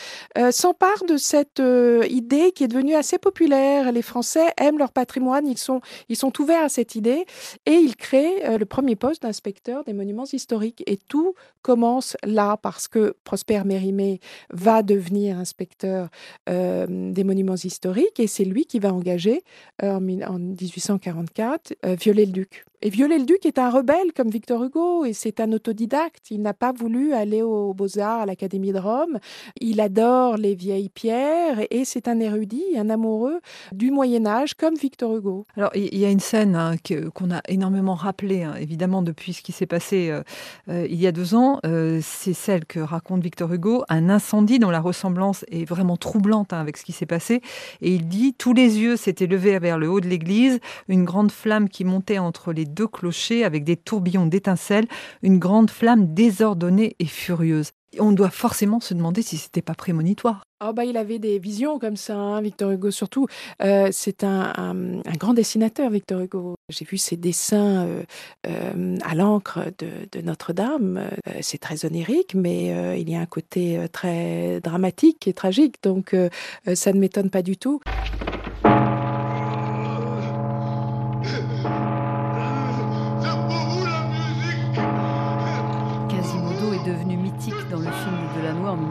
s'empare 0.51 1.05
de 1.09 1.17
cette 1.17 1.61
idée 2.09 2.53
qui 2.53 2.65
est 2.65 2.69
devenue 2.69 2.95
assez 2.95 3.19
populaire. 3.19 3.93
Les 3.93 4.03
Français 4.03 4.47
aiment 4.59 4.79
leur 4.79 4.93
patrimoine, 4.93 5.47
ils 5.47 5.59
sont, 5.59 5.81
ils 6.09 6.17
sont 6.17 6.33
ouverts 6.41 6.65
à 6.65 6.69
cette 6.69 6.95
idée 6.95 7.25
et 7.67 7.73
il 7.73 7.97
crée 7.97 8.47
euh, 8.47 8.59
le 8.59 8.67
premier 8.67 8.97
poste 8.97 9.23
d'inspecteur 9.23 9.85
des 9.85 9.93
monuments 9.93 10.25
historiques. 10.25 10.83
Et 10.87 10.97
tout 10.97 11.35
commence 11.62 12.17
là 12.25 12.57
parce 12.57 12.89
que 12.89 13.15
Prosper 13.25 13.62
Mérimée 13.65 14.21
va 14.50 14.83
devenir 14.83 15.39
inspecteur 15.39 16.09
euh, 16.49 16.87
des 16.89 17.25
monuments 17.25 17.55
historiques 17.55 18.19
et 18.19 18.27
c'est 18.27 18.45
lui 18.45 18.65
qui 18.65 18.79
va 18.79 18.93
engager 18.93 19.43
euh, 19.83 19.93
en, 19.93 20.35
en, 20.35 20.39
1844 20.39 21.75
Viollet-le-Duc. 21.85 22.65
Et 22.83 22.89
Viollet-le-Duc 22.89 23.45
est 23.45 23.59
un 23.59 23.69
rebelle 23.69 24.12
comme 24.17 24.31
Victor 24.31 24.65
Hugo 24.65 25.05
et 25.05 25.12
c'est 25.12 25.41
un 25.41 25.53
autodidacte. 25.53 26.31
Il 26.31 26.41
n'a 26.41 26.55
pas 26.55 26.73
voulu 26.73 27.12
aller 27.12 27.43
aux 27.43 27.75
Beaux-Arts 27.75 28.21
à 28.21 28.27
l'Académie 28.27 28.73
de 28.73 28.79
Rome. 28.79 29.19
Il 29.61 29.83
adore 29.83 30.39
les 30.39 30.55
vieilles 30.55 30.89
pierres 30.89 31.50
et 31.71 31.85
c'est 31.85 32.09
un 32.09 32.21
érudit, 32.21 32.64
un 32.76 32.90
amoureux 32.90 33.40
du 33.73 33.90
Moyen 33.90 34.26
Âge 34.26 34.54
comme 34.54 34.75
Victor 34.75 35.16
Hugo. 35.16 35.47
Alors 35.57 35.71
il 35.75 35.97
y 35.97 36.04
a 36.04 36.11
une 36.11 36.21
scène 36.21 36.57
hein, 36.57 36.75
qu'on 37.14 37.30
a 37.30 37.40
énormément 37.49 37.95
rappelée, 37.95 38.42
hein, 38.42 38.54
évidemment 38.59 39.02
depuis 39.02 39.33
ce 39.33 39.42
qui 39.42 39.52
s'est 39.52 39.66
passé 39.66 40.11
euh, 40.11 40.23
euh, 40.69 40.87
il 40.88 41.00
y 41.00 41.07
a 41.07 41.12
deux 41.12 41.35
ans. 41.35 41.61
Euh, 41.64 42.00
c'est 42.02 42.33
celle 42.33 42.64
que 42.64 42.80
raconte 42.80 43.23
Victor 43.23 43.52
Hugo, 43.52 43.85
un 43.88 44.09
incendie 44.09 44.59
dont 44.59 44.71
la 44.71 44.80
ressemblance 44.80 45.45
est 45.50 45.64
vraiment 45.64 45.97
troublante 45.97 46.52
hein, 46.52 46.61
avec 46.61 46.76
ce 46.76 46.85
qui 46.85 46.92
s'est 46.92 47.07
passé. 47.07 47.42
Et 47.80 47.95
il 47.95 48.09
dit 48.09 48.35
tous 48.35 48.52
les 48.52 48.78
yeux 48.78 48.97
s'étaient 48.97 49.26
levés 49.26 49.59
vers 49.59 49.78
le 49.78 49.88
haut 49.88 50.00
de 50.00 50.09
l'église, 50.09 50.61
une 50.88 51.04
grande 51.04 51.33
flamme 51.33 51.69
qui 51.69 51.85
montait 51.85 52.19
entre 52.19 52.52
les 52.52 52.64
deux 52.64 52.88
clochers 52.88 53.45
avec 53.45 53.64
des 53.64 53.76
tourbillons 53.76 54.26
d'étincelles, 54.26 54.87
une 55.23 55.38
grande 55.38 55.71
flamme 55.71 56.14
désordonnée 56.14 56.97
et 56.99 57.07
furieuse. 57.07 57.73
On 57.99 58.13
doit 58.13 58.31
forcément 58.31 58.81
se 58.81 58.95
demander 58.95 59.23
si 59.23 59.37
c'était 59.37 59.63
pas 59.63 59.75
prémonitoire. 59.75 60.43
Oh 60.63 60.75
bah, 60.75 60.85
il 60.85 60.99
avait 60.99 61.19
des 61.19 61.39
visions 61.39 61.79
comme 61.79 61.97
ça, 61.97 62.15
hein, 62.15 62.43
Victor 62.43 62.71
Hugo 62.71 62.91
surtout. 62.91 63.27
Euh, 63.63 63.89
c'est 63.93 64.25
un, 64.25 64.75
grand 65.19 65.33
dessinateur, 65.33 65.89
Victor 65.91 66.21
Hugo. 66.21 66.55
J'ai 66.69 66.85
vu 66.85 66.99
ses 66.99 67.17
dessins 67.17 67.87
euh, 67.87 68.03
euh, 68.47 68.97
à 69.03 69.15
l'encre 69.15 69.73
de, 69.79 69.89
de 70.13 70.21
Notre-Dame. 70.21 71.09
C'est 71.41 71.59
très 71.59 71.87
onirique, 71.87 72.35
mais 72.35 73.01
il 73.01 73.09
y 73.09 73.17
a 73.17 73.21
un 73.21 73.27
côté 73.27 73.87
très 73.91 74.61
dramatique 74.61 75.27
et 75.27 75.33
tragique, 75.33 75.77
donc 75.83 76.15
ça 76.75 76.93
ne 76.93 76.99
m'étonne 76.99 77.31
pas 77.31 77.43
du 77.43 77.57
tout. 77.57 77.81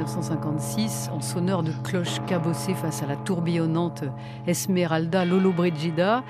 1956, 0.09 1.11
en 1.13 1.21
sonneur 1.21 1.61
de 1.61 1.71
cloches 1.83 2.19
cabossées 2.25 2.73
face 2.73 3.03
à 3.03 3.05
la 3.05 3.15
tourbillonnante 3.15 4.03
Esmeralda 4.47 5.23
Lollobrigida. 5.23 6.23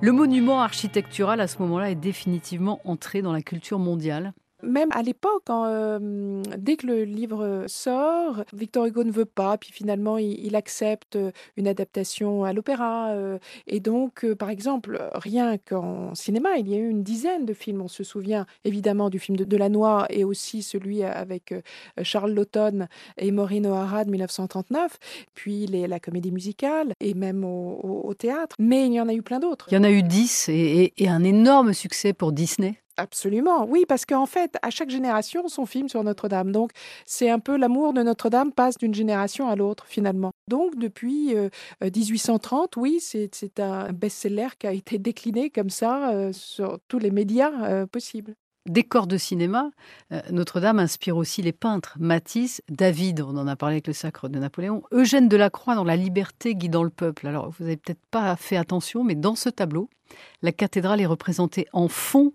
Le 0.00 0.10
monument 0.10 0.60
architectural 0.60 1.40
à 1.40 1.46
ce 1.46 1.60
moment-là 1.60 1.92
est 1.92 1.94
définitivement 1.94 2.80
entré 2.84 3.22
dans 3.22 3.32
la 3.32 3.42
culture 3.42 3.78
mondiale 3.78 4.32
même 4.66 4.88
à 4.92 5.02
l'époque, 5.02 5.44
euh, 5.50 6.42
dès 6.58 6.76
que 6.76 6.86
le 6.86 7.04
livre 7.04 7.64
sort, 7.66 8.44
Victor 8.52 8.86
Hugo 8.86 9.04
ne 9.04 9.12
veut 9.12 9.24
pas, 9.24 9.56
puis 9.56 9.72
finalement 9.72 10.18
il, 10.18 10.56
accepte 10.56 11.18
une 11.56 11.68
adaptation 11.68 12.44
à 12.44 12.52
l'opéra. 12.52 13.10
Euh, 13.10 13.38
et 13.66 13.80
donc, 13.80 14.24
euh, 14.24 14.34
par 14.34 14.48
exemple, 14.48 15.10
rien 15.14 15.58
qu'en 15.58 16.14
cinéma, 16.14 16.56
il 16.58 16.68
y 16.68 16.74
a 16.74 16.78
eu 16.78 16.88
une 16.88 17.02
dizaine 17.02 17.44
de 17.44 17.52
films. 17.52 17.82
On 17.82 17.88
se 17.88 18.04
souvient 18.04 18.46
évidemment 18.64 19.10
du 19.10 19.18
film 19.18 19.36
de 19.36 19.44
Delannoy 19.44 20.06
et 20.08 20.24
aussi 20.24 20.62
celui 20.62 21.02
avec 21.02 21.54
Charles 22.02 22.32
Laughton 22.32 22.86
et 23.18 23.30
Maureen 23.32 23.66
O'Hara 23.66 24.04
de 24.04 24.10
1939, 24.10 24.98
puis 25.34 25.66
la 25.66 26.00
comédie 26.00 26.32
musicale 26.32 26.92
et 27.00 27.14
même 27.14 27.44
au, 27.44 28.14
théâtre. 28.18 28.56
Mais 28.58 28.86
il 28.86 28.94
y 28.94 29.00
en 29.00 29.08
a 29.08 29.14
eu 29.14 29.22
plein 29.22 29.40
d'autres. 29.40 29.66
Il 29.70 29.74
y 29.74 29.78
en 29.78 29.84
a 29.84 29.90
eu 29.90 30.02
dix 30.02 30.48
et 30.48 30.92
un 31.06 31.22
énorme 31.22 31.74
succès 31.74 32.14
pour 32.14 32.32
Disney. 32.32 32.80
Absolument, 32.98 33.66
oui, 33.66 33.84
parce 33.86 34.06
qu'en 34.06 34.24
fait, 34.24 34.56
à 34.62 34.70
chaque 34.70 34.88
génération, 34.88 35.48
son 35.48 35.66
film 35.66 35.88
sur 35.88 36.02
Notre-Dame. 36.02 36.50
Donc, 36.50 36.70
c'est 37.04 37.28
un 37.28 37.38
peu 37.38 37.56
l'amour 37.56 37.92
de 37.92 38.02
Notre-Dame 38.02 38.52
passe 38.52 38.78
d'une 38.78 38.94
génération 38.94 39.48
à 39.48 39.56
l'autre, 39.56 39.84
finalement. 39.86 40.30
Donc, 40.48 40.76
depuis 40.78 41.36
euh, 41.36 41.50
1830, 41.82 42.76
oui, 42.78 43.00
c'est 43.00 43.60
un 43.60 43.92
best-seller 43.92 44.48
qui 44.58 44.66
a 44.66 44.72
été 44.72 44.98
décliné 44.98 45.50
comme 45.50 45.70
ça 45.70 46.10
euh, 46.10 46.32
sur 46.32 46.78
tous 46.88 46.98
les 46.98 47.10
médias 47.10 47.52
euh, 47.64 47.86
possibles. 47.86 48.34
Décor 48.66 49.06
de 49.06 49.16
cinéma, 49.16 49.70
euh, 50.12 50.20
Notre-Dame 50.30 50.80
inspire 50.80 51.16
aussi 51.16 51.40
les 51.40 51.52
peintres. 51.52 51.96
Matisse, 52.00 52.62
David, 52.68 53.20
on 53.20 53.36
en 53.36 53.46
a 53.46 53.56
parlé 53.56 53.74
avec 53.74 53.86
le 53.86 53.92
sacre 53.92 54.28
de 54.28 54.38
Napoléon, 54.38 54.82
Eugène 54.92 55.28
Delacroix 55.28 55.76
dans 55.76 55.84
La 55.84 55.96
liberté 55.96 56.54
guidant 56.54 56.82
le 56.82 56.90
peuple. 56.90 57.28
Alors, 57.28 57.50
vous 57.50 57.64
n'avez 57.64 57.76
peut-être 57.76 58.04
pas 58.10 58.34
fait 58.36 58.56
attention, 58.56 59.04
mais 59.04 59.14
dans 59.14 59.36
ce 59.36 59.48
tableau, 59.48 59.88
la 60.42 60.52
cathédrale 60.52 61.00
est 61.00 61.06
représentée 61.06 61.66
en 61.72 61.88
fond 61.88 62.32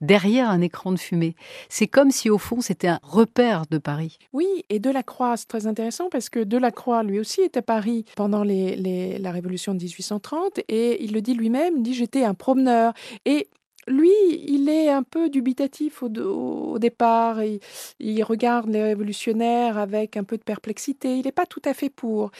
derrière 0.00 0.50
un 0.50 0.60
écran 0.60 0.92
de 0.92 0.98
fumée. 0.98 1.34
C'est 1.68 1.86
comme 1.86 2.10
si 2.10 2.30
au 2.30 2.38
fond 2.38 2.60
c'était 2.60 2.88
un 2.88 3.00
repère 3.02 3.64
de 3.70 3.78
Paris. 3.78 4.18
Oui, 4.32 4.46
et 4.68 4.78
Delacroix, 4.78 5.36
c'est 5.36 5.48
très 5.48 5.66
intéressant 5.66 6.08
parce 6.10 6.28
que 6.28 6.40
Delacroix 6.40 7.02
lui 7.02 7.20
aussi 7.20 7.42
était 7.42 7.58
à 7.58 7.62
Paris 7.62 8.04
pendant 8.16 8.42
les, 8.42 9.18
la 9.18 9.32
Révolution 9.32 9.74
de 9.74 9.78
1830 9.78 10.60
et 10.68 11.02
il 11.04 11.12
le 11.12 11.20
dit 11.20 11.34
lui-même, 11.34 11.74
il 11.76 11.82
dit 11.82 11.94
j'étais 11.94 12.24
un 12.24 12.34
promeneur. 12.34 12.92
Et 13.24 13.48
lui, 13.90 14.10
il 14.46 14.68
est 14.68 14.88
un 14.88 15.02
peu 15.02 15.28
dubitatif 15.28 16.02
au, 16.02 16.78
départ. 16.78 17.42
Il, 17.42 17.60
il, 17.98 18.22
regarde 18.22 18.68
les 18.70 18.82
révolutionnaires 18.82 19.78
avec 19.78 20.16
un 20.16 20.24
peu 20.24 20.38
de 20.38 20.42
perplexité. 20.42 21.18
Il 21.18 21.24
n'est 21.24 21.32
pas 21.32 21.46
tout 21.46 21.62
à 21.64 21.74
fait 21.74 21.90
pour. 21.90 22.30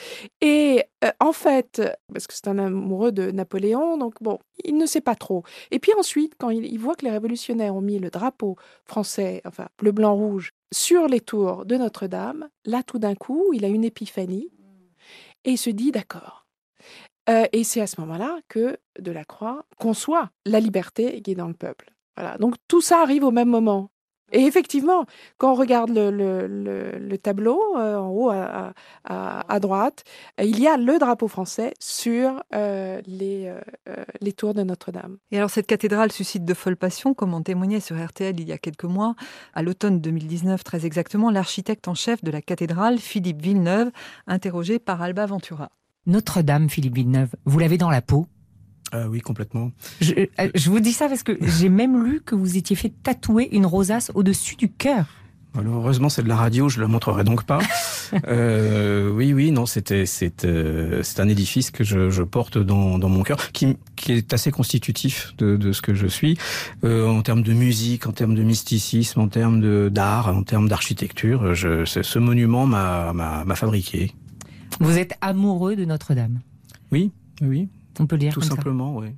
Et 0.41 0.83
euh, 1.03 1.11
en 1.19 1.33
fait, 1.33 1.81
parce 2.11 2.27
que 2.27 2.33
c'est 2.33 2.47
un 2.47 2.57
amoureux 2.57 3.11
de 3.11 3.31
Napoléon, 3.31 3.97
donc 3.97 4.15
bon, 4.21 4.39
il 4.63 4.77
ne 4.77 4.85
sait 4.85 5.01
pas 5.01 5.15
trop. 5.15 5.43
Et 5.71 5.79
puis 5.79 5.91
ensuite, 5.97 6.33
quand 6.39 6.49
il, 6.49 6.65
il 6.65 6.79
voit 6.79 6.95
que 6.95 7.05
les 7.05 7.11
révolutionnaires 7.11 7.75
ont 7.75 7.81
mis 7.81 7.99
le 7.99 8.09
drapeau 8.09 8.55
français, 8.85 9.41
enfin 9.45 9.67
bleu, 9.77 9.91
blanc, 9.91 10.15
rouge, 10.15 10.53
sur 10.73 11.07
les 11.07 11.19
tours 11.19 11.65
de 11.65 11.75
Notre-Dame, 11.75 12.49
là, 12.65 12.81
tout 12.83 12.99
d'un 12.99 13.15
coup, 13.15 13.51
il 13.53 13.65
a 13.65 13.67
une 13.67 13.83
épiphanie 13.83 14.49
et 15.43 15.51
il 15.51 15.57
se 15.57 15.69
dit 15.69 15.91
d'accord 15.91 16.40
euh, 17.29 17.45
et 17.51 17.63
c'est 17.63 17.81
à 17.81 17.87
ce 17.87 17.99
moment-là 18.01 18.39
que 18.47 18.77
Delacroix 18.99 19.65
conçoit 19.77 20.29
la 20.45 20.59
liberté 20.59 21.21
qui 21.21 21.31
est 21.31 21.35
dans 21.35 21.47
le 21.47 21.53
peuple. 21.53 21.93
Voilà. 22.17 22.37
Donc 22.37 22.55
tout 22.67 22.81
ça 22.81 23.01
arrive 23.01 23.23
au 23.23 23.31
même 23.31 23.49
moment. 23.49 23.91
Et 24.31 24.45
effectivement, 24.45 25.05
quand 25.37 25.51
on 25.51 25.55
regarde 25.55 25.89
le, 25.89 26.09
le, 26.09 26.47
le, 26.47 26.97
le 26.97 27.17
tableau 27.17 27.59
euh, 27.77 27.97
en 27.97 28.09
haut 28.09 28.31
à, 28.31 29.59
droite, 29.59 30.03
il 30.41 30.59
y 30.59 30.67
a 30.67 30.77
le 30.77 30.97
drapeau 30.97 31.27
français 31.27 31.73
sur 31.79 32.41
euh, 32.55 33.01
les, 33.05 33.47
euh, 33.87 34.03
les 34.21 34.31
tours 34.31 34.53
de 34.53 34.63
Notre-Dame. 34.63 35.17
Et 35.31 35.37
alors 35.37 35.49
cette 35.49 35.67
cathédrale 35.67 36.11
suscite 36.11 36.45
de 36.45 36.53
folles 36.53 36.77
passions, 36.77 37.13
comme 37.13 37.33
on 37.33 37.41
témoignait 37.41 37.81
sur 37.81 38.01
RTL 38.01 38.39
il 38.39 38.47
y 38.47 38.53
a 38.53 38.57
quelques 38.57 38.85
mois, 38.85 39.15
à 39.53 39.61
l'automne 39.63 39.99
2019 39.99 40.63
très 40.63 40.85
exactement, 40.85 41.29
l'architecte 41.29 41.87
en 41.87 41.95
chef 41.95 42.23
de 42.23 42.31
la 42.31 42.41
cathédrale, 42.41 42.99
Philippe 42.99 43.41
Villeneuve, 43.41 43.91
interrogé 44.27 44.79
par 44.79 45.01
Alba 45.01 45.25
Ventura. 45.25 45.69
Notre-Dame, 46.07 46.69
Philippe 46.69 46.95
Villeneuve, 46.95 47.29
vous 47.45 47.59
l'avez 47.59 47.77
dans 47.77 47.89
la 47.89 48.01
peau? 48.01 48.27
Euh, 48.93 49.07
oui, 49.07 49.21
complètement. 49.21 49.71
Je, 50.01 50.13
euh, 50.13 50.49
je, 50.55 50.69
vous 50.69 50.79
dis 50.79 50.91
ça 50.91 51.07
parce 51.07 51.23
que 51.23 51.37
j'ai 51.41 51.69
même 51.69 52.03
lu 52.03 52.21
que 52.21 52.35
vous 52.35 52.57
étiez 52.57 52.75
fait 52.75 52.91
tatouer 53.03 53.47
une 53.51 53.65
rosace 53.65 54.11
au-dessus 54.15 54.55
du 54.55 54.69
cœur. 54.69 55.05
Alors, 55.57 55.75
heureusement, 55.75 56.07
c'est 56.07 56.23
de 56.23 56.29
la 56.29 56.37
radio, 56.37 56.69
je 56.69 56.77
ne 56.77 56.83
la 56.83 56.87
montrerai 56.87 57.25
donc 57.25 57.43
pas. 57.43 57.59
euh, 58.27 59.11
Oui, 59.11 59.33
oui, 59.33 59.51
non, 59.51 59.65
c'était 59.65 60.05
c'est 60.05 60.45
euh, 60.45 61.03
c'est 61.03 61.19
un 61.19 61.27
édifice 61.27 61.71
que 61.71 61.83
je, 61.83 62.09
je 62.09 62.23
porte 62.23 62.57
dans, 62.57 62.97
dans 62.97 63.09
mon 63.09 63.23
cœur, 63.23 63.51
qui, 63.51 63.77
qui 63.97 64.13
est 64.13 64.33
assez 64.33 64.51
constitutif 64.51 65.33
de, 65.37 65.57
de 65.57 65.73
ce 65.73 65.81
que 65.81 65.93
je 65.93 66.07
suis, 66.07 66.37
euh, 66.85 67.07
en 67.07 67.21
termes 67.21 67.43
de 67.43 67.51
musique, 67.51 68.07
en 68.07 68.13
termes 68.13 68.35
de 68.35 68.43
mysticisme, 68.43 69.19
en 69.19 69.27
termes 69.27 69.89
d'art, 69.89 70.29
en 70.29 70.43
termes 70.43 70.69
d'architecture. 70.69 71.53
Je, 71.53 71.83
ce 71.85 72.19
monument 72.19 72.65
m'a 72.65 73.11
m'a 73.13 73.55
fabriqué. 73.55 74.13
Vous 74.79 74.97
êtes 74.97 75.13
amoureux 75.21 75.75
de 75.75 75.85
Notre-Dame 75.85 76.39
Oui, 76.91 77.11
oui. 77.41 77.69
On 77.99 78.07
peut 78.07 78.15
le 78.15 78.21
dire 78.21 78.33
tout 78.33 78.41
simplement, 78.41 78.95
oui. 78.95 79.09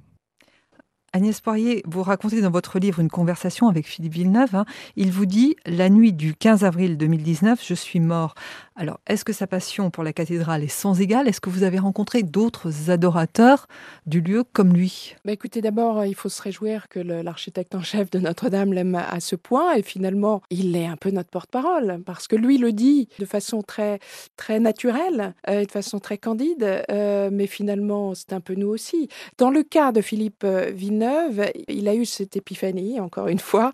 Agnès 1.15 1.39
Poirier, 1.41 1.83
vous 1.85 2.01
racontez 2.01 2.41
dans 2.41 2.49
votre 2.49 2.79
livre 2.79 2.99
une 2.99 3.09
conversation 3.09 3.67
avec 3.67 3.85
Philippe 3.87 4.13
Villeneuve. 4.13 4.55
Hein. 4.55 4.65
Il 4.95 5.11
vous 5.11 5.27
dit 5.27 5.55
La 5.67 5.89
nuit 5.89 6.11
du 6.11 6.33
15 6.33 6.63
avril 6.63 6.97
2019, 6.97 7.63
je 7.63 7.75
suis 7.75 7.99
mort. 7.99 8.33
Alors, 8.75 8.99
est-ce 9.05 9.23
que 9.23 9.33
sa 9.33 9.45
passion 9.45 9.91
pour 9.91 10.03
la 10.03 10.13
cathédrale 10.13 10.63
est 10.63 10.67
sans 10.67 10.99
égale? 10.99 11.27
Est-ce 11.27 11.39
que 11.39 11.51
vous 11.51 11.61
avez 11.61 11.77
rencontré 11.77 12.23
d'autres 12.23 12.89
adorateurs 12.89 13.67
du 14.07 14.19
lieu 14.19 14.43
comme 14.43 14.73
lui? 14.73 15.15
Bah 15.25 15.31
Écoutez, 15.31 15.61
d'abord, 15.61 16.05
il 16.05 16.15
faut 16.15 16.29
se 16.29 16.41
réjouir 16.41 16.89
que 16.89 16.99
l'architecte 16.99 17.75
en 17.75 17.83
chef 17.83 18.09
de 18.09 18.17
Notre-Dame 18.17 18.73
l'aime 18.73 18.95
à 18.95 19.19
ce 19.19 19.35
point. 19.35 19.75
Et 19.75 19.83
finalement, 19.83 20.41
il 20.49 20.75
est 20.75 20.87
un 20.87 20.97
peu 20.97 21.11
notre 21.11 21.29
porte-parole 21.29 22.01
parce 22.03 22.27
que 22.27 22.35
lui 22.35 22.57
le 22.57 22.71
dit 22.71 23.09
de 23.19 23.25
façon 23.25 23.61
très, 23.61 23.99
très 24.37 24.59
naturelle 24.59 25.35
euh, 25.49 25.65
de 25.65 25.71
façon 25.71 25.99
très 25.99 26.17
candide. 26.17 26.83
Euh, 26.89 27.29
mais 27.31 27.45
finalement, 27.45 28.15
c'est 28.15 28.33
un 28.33 28.41
peu 28.41 28.55
nous 28.55 28.69
aussi. 28.69 29.07
Dans 29.37 29.51
le 29.51 29.61
cas 29.61 29.91
de 29.91 30.01
Philippe 30.01 30.43
euh, 30.43 30.71
Villeneuve, 30.73 31.45
il 31.67 31.87
a 31.87 31.93
eu 31.93 32.05
cette 32.05 32.35
épiphanie, 32.37 32.99
encore 32.99 33.27
une 33.27 33.39
fois, 33.39 33.71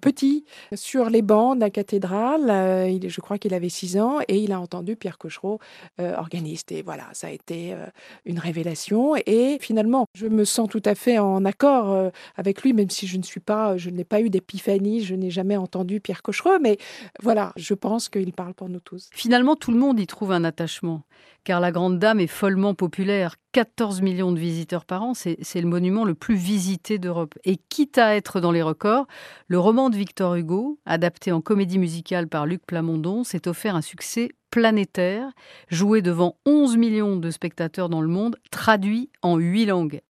petit, 0.00 0.44
sur 0.74 1.08
les 1.08 1.22
bancs 1.22 1.56
de 1.56 1.60
la 1.60 1.70
cathédrale. 1.70 2.46
je 2.48 3.20
crois 3.20 3.38
qu'il 3.38 3.54
avait 3.54 3.68
6 3.68 3.98
ans. 3.98 4.18
Et 4.26 4.39
il 4.44 4.52
a 4.52 4.60
entendu 4.60 4.96
Pierre 4.96 5.18
Cochereau, 5.18 5.58
euh, 6.00 6.14
organiste. 6.16 6.72
Et 6.72 6.82
voilà, 6.82 7.04
ça 7.12 7.28
a 7.28 7.30
été 7.30 7.72
euh, 7.72 7.86
une 8.24 8.38
révélation. 8.38 9.16
Et 9.26 9.58
finalement, 9.60 10.06
je 10.14 10.26
me 10.26 10.44
sens 10.44 10.68
tout 10.68 10.82
à 10.84 10.94
fait 10.94 11.18
en 11.18 11.44
accord 11.44 11.90
euh, 11.90 12.10
avec 12.36 12.62
lui, 12.62 12.72
même 12.72 12.90
si 12.90 13.06
je 13.06 13.16
ne 13.16 13.22
suis 13.22 13.40
pas, 13.40 13.76
je 13.76 13.90
n'ai 13.90 14.04
pas 14.04 14.20
eu 14.20 14.30
d'épiphanie, 14.30 15.02
je 15.02 15.14
n'ai 15.14 15.30
jamais 15.30 15.56
entendu 15.56 16.00
Pierre 16.00 16.22
Cochereau. 16.22 16.58
Mais 16.60 16.78
voilà, 17.22 17.52
je 17.56 17.74
pense 17.74 18.08
qu'il 18.08 18.32
parle 18.32 18.54
pour 18.54 18.68
nous 18.68 18.80
tous. 18.80 19.08
Finalement, 19.12 19.56
tout 19.56 19.72
le 19.72 19.78
monde 19.78 20.00
y 20.00 20.06
trouve 20.06 20.32
un 20.32 20.44
attachement 20.44 21.02
car 21.44 21.60
la 21.60 21.72
Grande 21.72 21.98
Dame 21.98 22.20
est 22.20 22.26
follement 22.26 22.74
populaire. 22.74 23.36
14 23.52 24.00
millions 24.02 24.32
de 24.32 24.38
visiteurs 24.38 24.84
par 24.84 25.02
an, 25.02 25.14
c'est 25.14 25.36
le 25.60 25.66
monument 25.66 26.04
le 26.04 26.14
plus 26.14 26.36
visité 26.36 26.98
d'Europe. 26.98 27.34
Et 27.44 27.56
quitte 27.56 27.98
à 27.98 28.14
être 28.14 28.40
dans 28.40 28.52
les 28.52 28.62
records, 28.62 29.06
le 29.48 29.58
roman 29.58 29.90
de 29.90 29.96
Victor 29.96 30.36
Hugo, 30.36 30.78
adapté 30.86 31.32
en 31.32 31.40
comédie 31.40 31.78
musicale 31.78 32.28
par 32.28 32.46
Luc 32.46 32.64
Plamondon, 32.64 33.24
s'est 33.24 33.48
offert 33.48 33.74
un 33.74 33.82
succès 33.82 34.30
planétaire, 34.50 35.30
joué 35.68 36.02
devant 36.02 36.36
11 36.46 36.76
millions 36.76 37.16
de 37.16 37.30
spectateurs 37.30 37.88
dans 37.88 38.02
le 38.02 38.08
monde, 38.08 38.36
traduit 38.50 39.10
en 39.22 39.36
8 39.36 39.66
langues. 39.66 40.00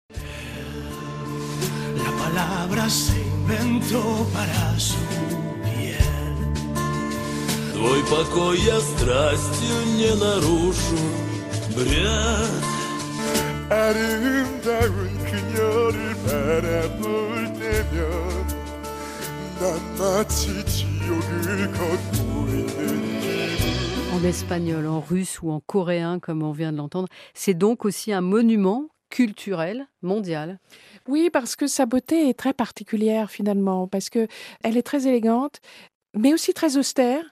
La 2.34 2.66
en 24.12 24.24
espagnol, 24.24 24.86
en 24.86 25.00
russe 25.00 25.40
ou 25.40 25.50
en 25.50 25.60
coréen, 25.60 26.18
comme 26.18 26.42
on 26.42 26.52
vient 26.52 26.72
de 26.72 26.76
l'entendre. 26.76 27.08
C'est 27.32 27.54
donc 27.54 27.86
aussi 27.86 28.12
un 28.12 28.20
monument 28.20 28.88
culturel 29.08 29.86
mondial. 30.02 30.58
Oui, 31.08 31.30
parce 31.32 31.56
que 31.56 31.66
sa 31.66 31.86
beauté 31.86 32.28
est 32.28 32.38
très 32.38 32.52
particulière 32.52 33.30
finalement, 33.30 33.86
parce 33.86 34.10
que 34.10 34.28
elle 34.62 34.76
est 34.76 34.82
très 34.82 35.06
élégante, 35.06 35.60
mais 36.14 36.34
aussi 36.34 36.52
très 36.52 36.76
austère 36.76 37.24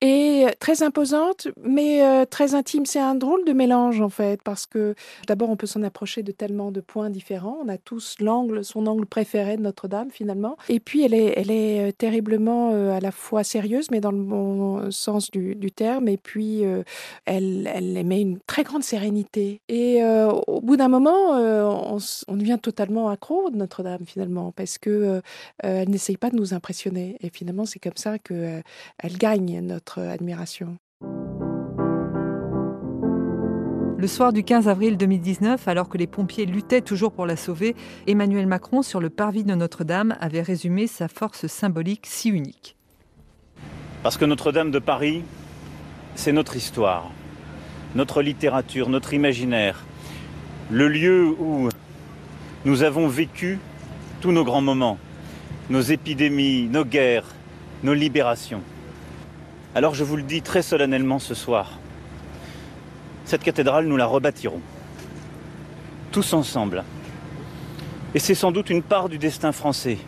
et 0.00 0.46
très 0.60 0.82
imposante, 0.82 1.48
mais 1.62 2.02
euh, 2.02 2.24
très 2.24 2.54
intime. 2.54 2.86
C'est 2.86 3.00
un 3.00 3.14
drôle 3.14 3.44
de 3.44 3.52
mélange 3.52 4.00
en 4.00 4.08
fait, 4.08 4.40
parce 4.42 4.66
que 4.66 4.94
d'abord 5.26 5.50
on 5.50 5.56
peut 5.56 5.66
s'en 5.66 5.82
approcher 5.82 6.22
de 6.22 6.32
tellement 6.32 6.70
de 6.70 6.80
points 6.80 7.10
différents. 7.10 7.58
On 7.64 7.68
a 7.68 7.78
tous 7.78 8.16
l'angle, 8.20 8.64
son 8.64 8.86
angle 8.86 9.06
préféré 9.06 9.56
de 9.56 9.62
Notre-Dame 9.62 10.10
finalement. 10.10 10.56
Et 10.68 10.80
puis 10.80 11.02
elle 11.02 11.14
est, 11.14 11.88
euh, 11.88 11.92
terriblement 11.92 12.70
euh, 12.72 12.92
à 12.92 13.00
la 13.00 13.10
fois 13.10 13.44
sérieuse, 13.44 13.90
mais 13.90 14.00
dans 14.00 14.12
le 14.12 14.22
bon 14.22 14.90
sens 14.90 15.30
du, 15.30 15.56
terme. 15.74 16.08
Et 16.08 16.16
puis 16.16 16.62
elle, 17.26 17.70
elle 17.72 17.96
émet 17.96 18.22
une 18.22 18.38
très 18.40 18.62
grande 18.62 18.82
sérénité. 18.82 19.60
Et 19.68 20.02
au 20.02 20.60
bout 20.60 20.76
d'un 20.76 20.88
moment, 20.88 21.32
on, 21.32 21.98
on, 22.28 22.36
devient 22.36 22.58
totalement 22.60 23.10
accro 23.10 23.50
de 23.50 23.56
Notre-Dame 23.56 24.04
finalement, 24.06 24.52
parce 24.52 24.78
que 24.78 25.20
elle 25.58 25.90
n'essaye 25.90 26.16
pas 26.16 26.30
de 26.30 26.36
nous 26.36 26.54
impressionner. 26.54 27.16
Et 27.20 27.28
finalement, 27.28 27.66
c'est 27.66 27.78
comme 27.78 27.96
ça 27.96 28.18
que 28.18 28.62
elle 28.98 29.18
gagne 29.18 29.57
notre 29.60 30.00
admiration. 30.00 30.76
Le 34.00 34.06
soir 34.06 34.32
du 34.32 34.44
15 34.44 34.68
avril 34.68 34.96
2019, 34.96 35.66
alors 35.66 35.88
que 35.88 35.98
les 35.98 36.06
pompiers 36.06 36.46
luttaient 36.46 36.82
toujours 36.82 37.10
pour 37.10 37.26
la 37.26 37.34
sauver, 37.34 37.74
Emmanuel 38.06 38.46
Macron, 38.46 38.82
sur 38.82 39.00
le 39.00 39.10
parvis 39.10 39.42
de 39.42 39.56
Notre-Dame, 39.56 40.16
avait 40.20 40.40
résumé 40.40 40.86
sa 40.86 41.08
force 41.08 41.48
symbolique 41.48 42.06
si 42.06 42.28
unique. 42.28 42.76
Parce 44.04 44.16
que 44.16 44.24
Notre-Dame 44.24 44.70
de 44.70 44.78
Paris, 44.78 45.24
c'est 46.14 46.30
notre 46.30 46.54
histoire, 46.54 47.10
notre 47.96 48.22
littérature, 48.22 48.88
notre 48.88 49.14
imaginaire, 49.14 49.84
le 50.70 50.86
lieu 50.86 51.34
où 51.38 51.68
nous 52.64 52.82
avons 52.84 53.08
vécu 53.08 53.58
tous 54.20 54.30
nos 54.30 54.44
grands 54.44 54.60
moments, 54.60 54.98
nos 55.70 55.80
épidémies, 55.80 56.68
nos 56.68 56.84
guerres, 56.84 57.26
nos 57.82 57.94
libérations. 57.94 58.62
Alors 59.78 59.94
je 59.94 60.02
vous 60.02 60.16
le 60.16 60.24
dis 60.24 60.42
très 60.42 60.62
solennellement 60.62 61.20
ce 61.20 61.36
soir, 61.36 61.78
cette 63.24 63.44
cathédrale, 63.44 63.86
nous 63.86 63.96
la 63.96 64.06
rebâtirons. 64.06 64.60
Tous 66.10 66.32
ensemble. 66.32 66.82
Et 68.12 68.18
c'est 68.18 68.34
sans 68.34 68.50
doute 68.50 68.70
une 68.70 68.82
part 68.82 69.08
du 69.08 69.18
destin 69.18 69.52
français. 69.52 69.98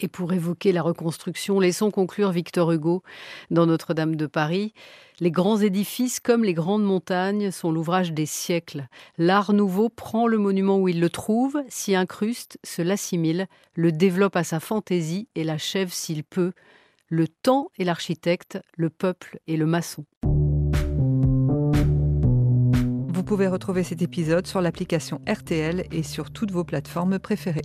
Et 0.00 0.08
pour 0.08 0.32
évoquer 0.32 0.72
la 0.72 0.82
reconstruction, 0.82 1.60
laissons 1.60 1.92
conclure 1.92 2.32
Victor 2.32 2.72
Hugo 2.72 3.04
dans 3.52 3.66
Notre-Dame 3.66 4.16
de 4.16 4.26
Paris. 4.26 4.74
Les 5.20 5.30
grands 5.30 5.58
édifices 5.58 6.18
comme 6.18 6.42
les 6.42 6.52
grandes 6.52 6.84
montagnes 6.84 7.52
sont 7.52 7.70
l'ouvrage 7.70 8.12
des 8.12 8.26
siècles. 8.26 8.88
L'art 9.18 9.52
nouveau 9.52 9.88
prend 9.88 10.26
le 10.26 10.38
monument 10.38 10.78
où 10.80 10.88
il 10.88 10.98
le 10.98 11.10
trouve, 11.10 11.62
s'y 11.68 11.94
incruste, 11.94 12.58
se 12.64 12.82
l'assimile, 12.82 13.46
le 13.74 13.92
développe 13.92 14.34
à 14.34 14.42
sa 14.42 14.58
fantaisie 14.58 15.28
et 15.36 15.44
l'achève 15.44 15.92
s'il 15.92 16.24
peut, 16.24 16.50
le 17.08 17.28
temps 17.28 17.68
est 17.78 17.84
l'architecte, 17.84 18.58
le 18.76 18.90
peuple 18.90 19.38
est 19.46 19.56
le 19.56 19.66
maçon. 19.66 20.04
Vous 23.08 23.22
pouvez 23.22 23.46
retrouver 23.46 23.84
cet 23.84 24.02
épisode 24.02 24.46
sur 24.46 24.60
l'application 24.60 25.20
RTL 25.28 25.86
et 25.92 26.02
sur 26.02 26.32
toutes 26.32 26.50
vos 26.50 26.64
plateformes 26.64 27.18
préférées. 27.18 27.62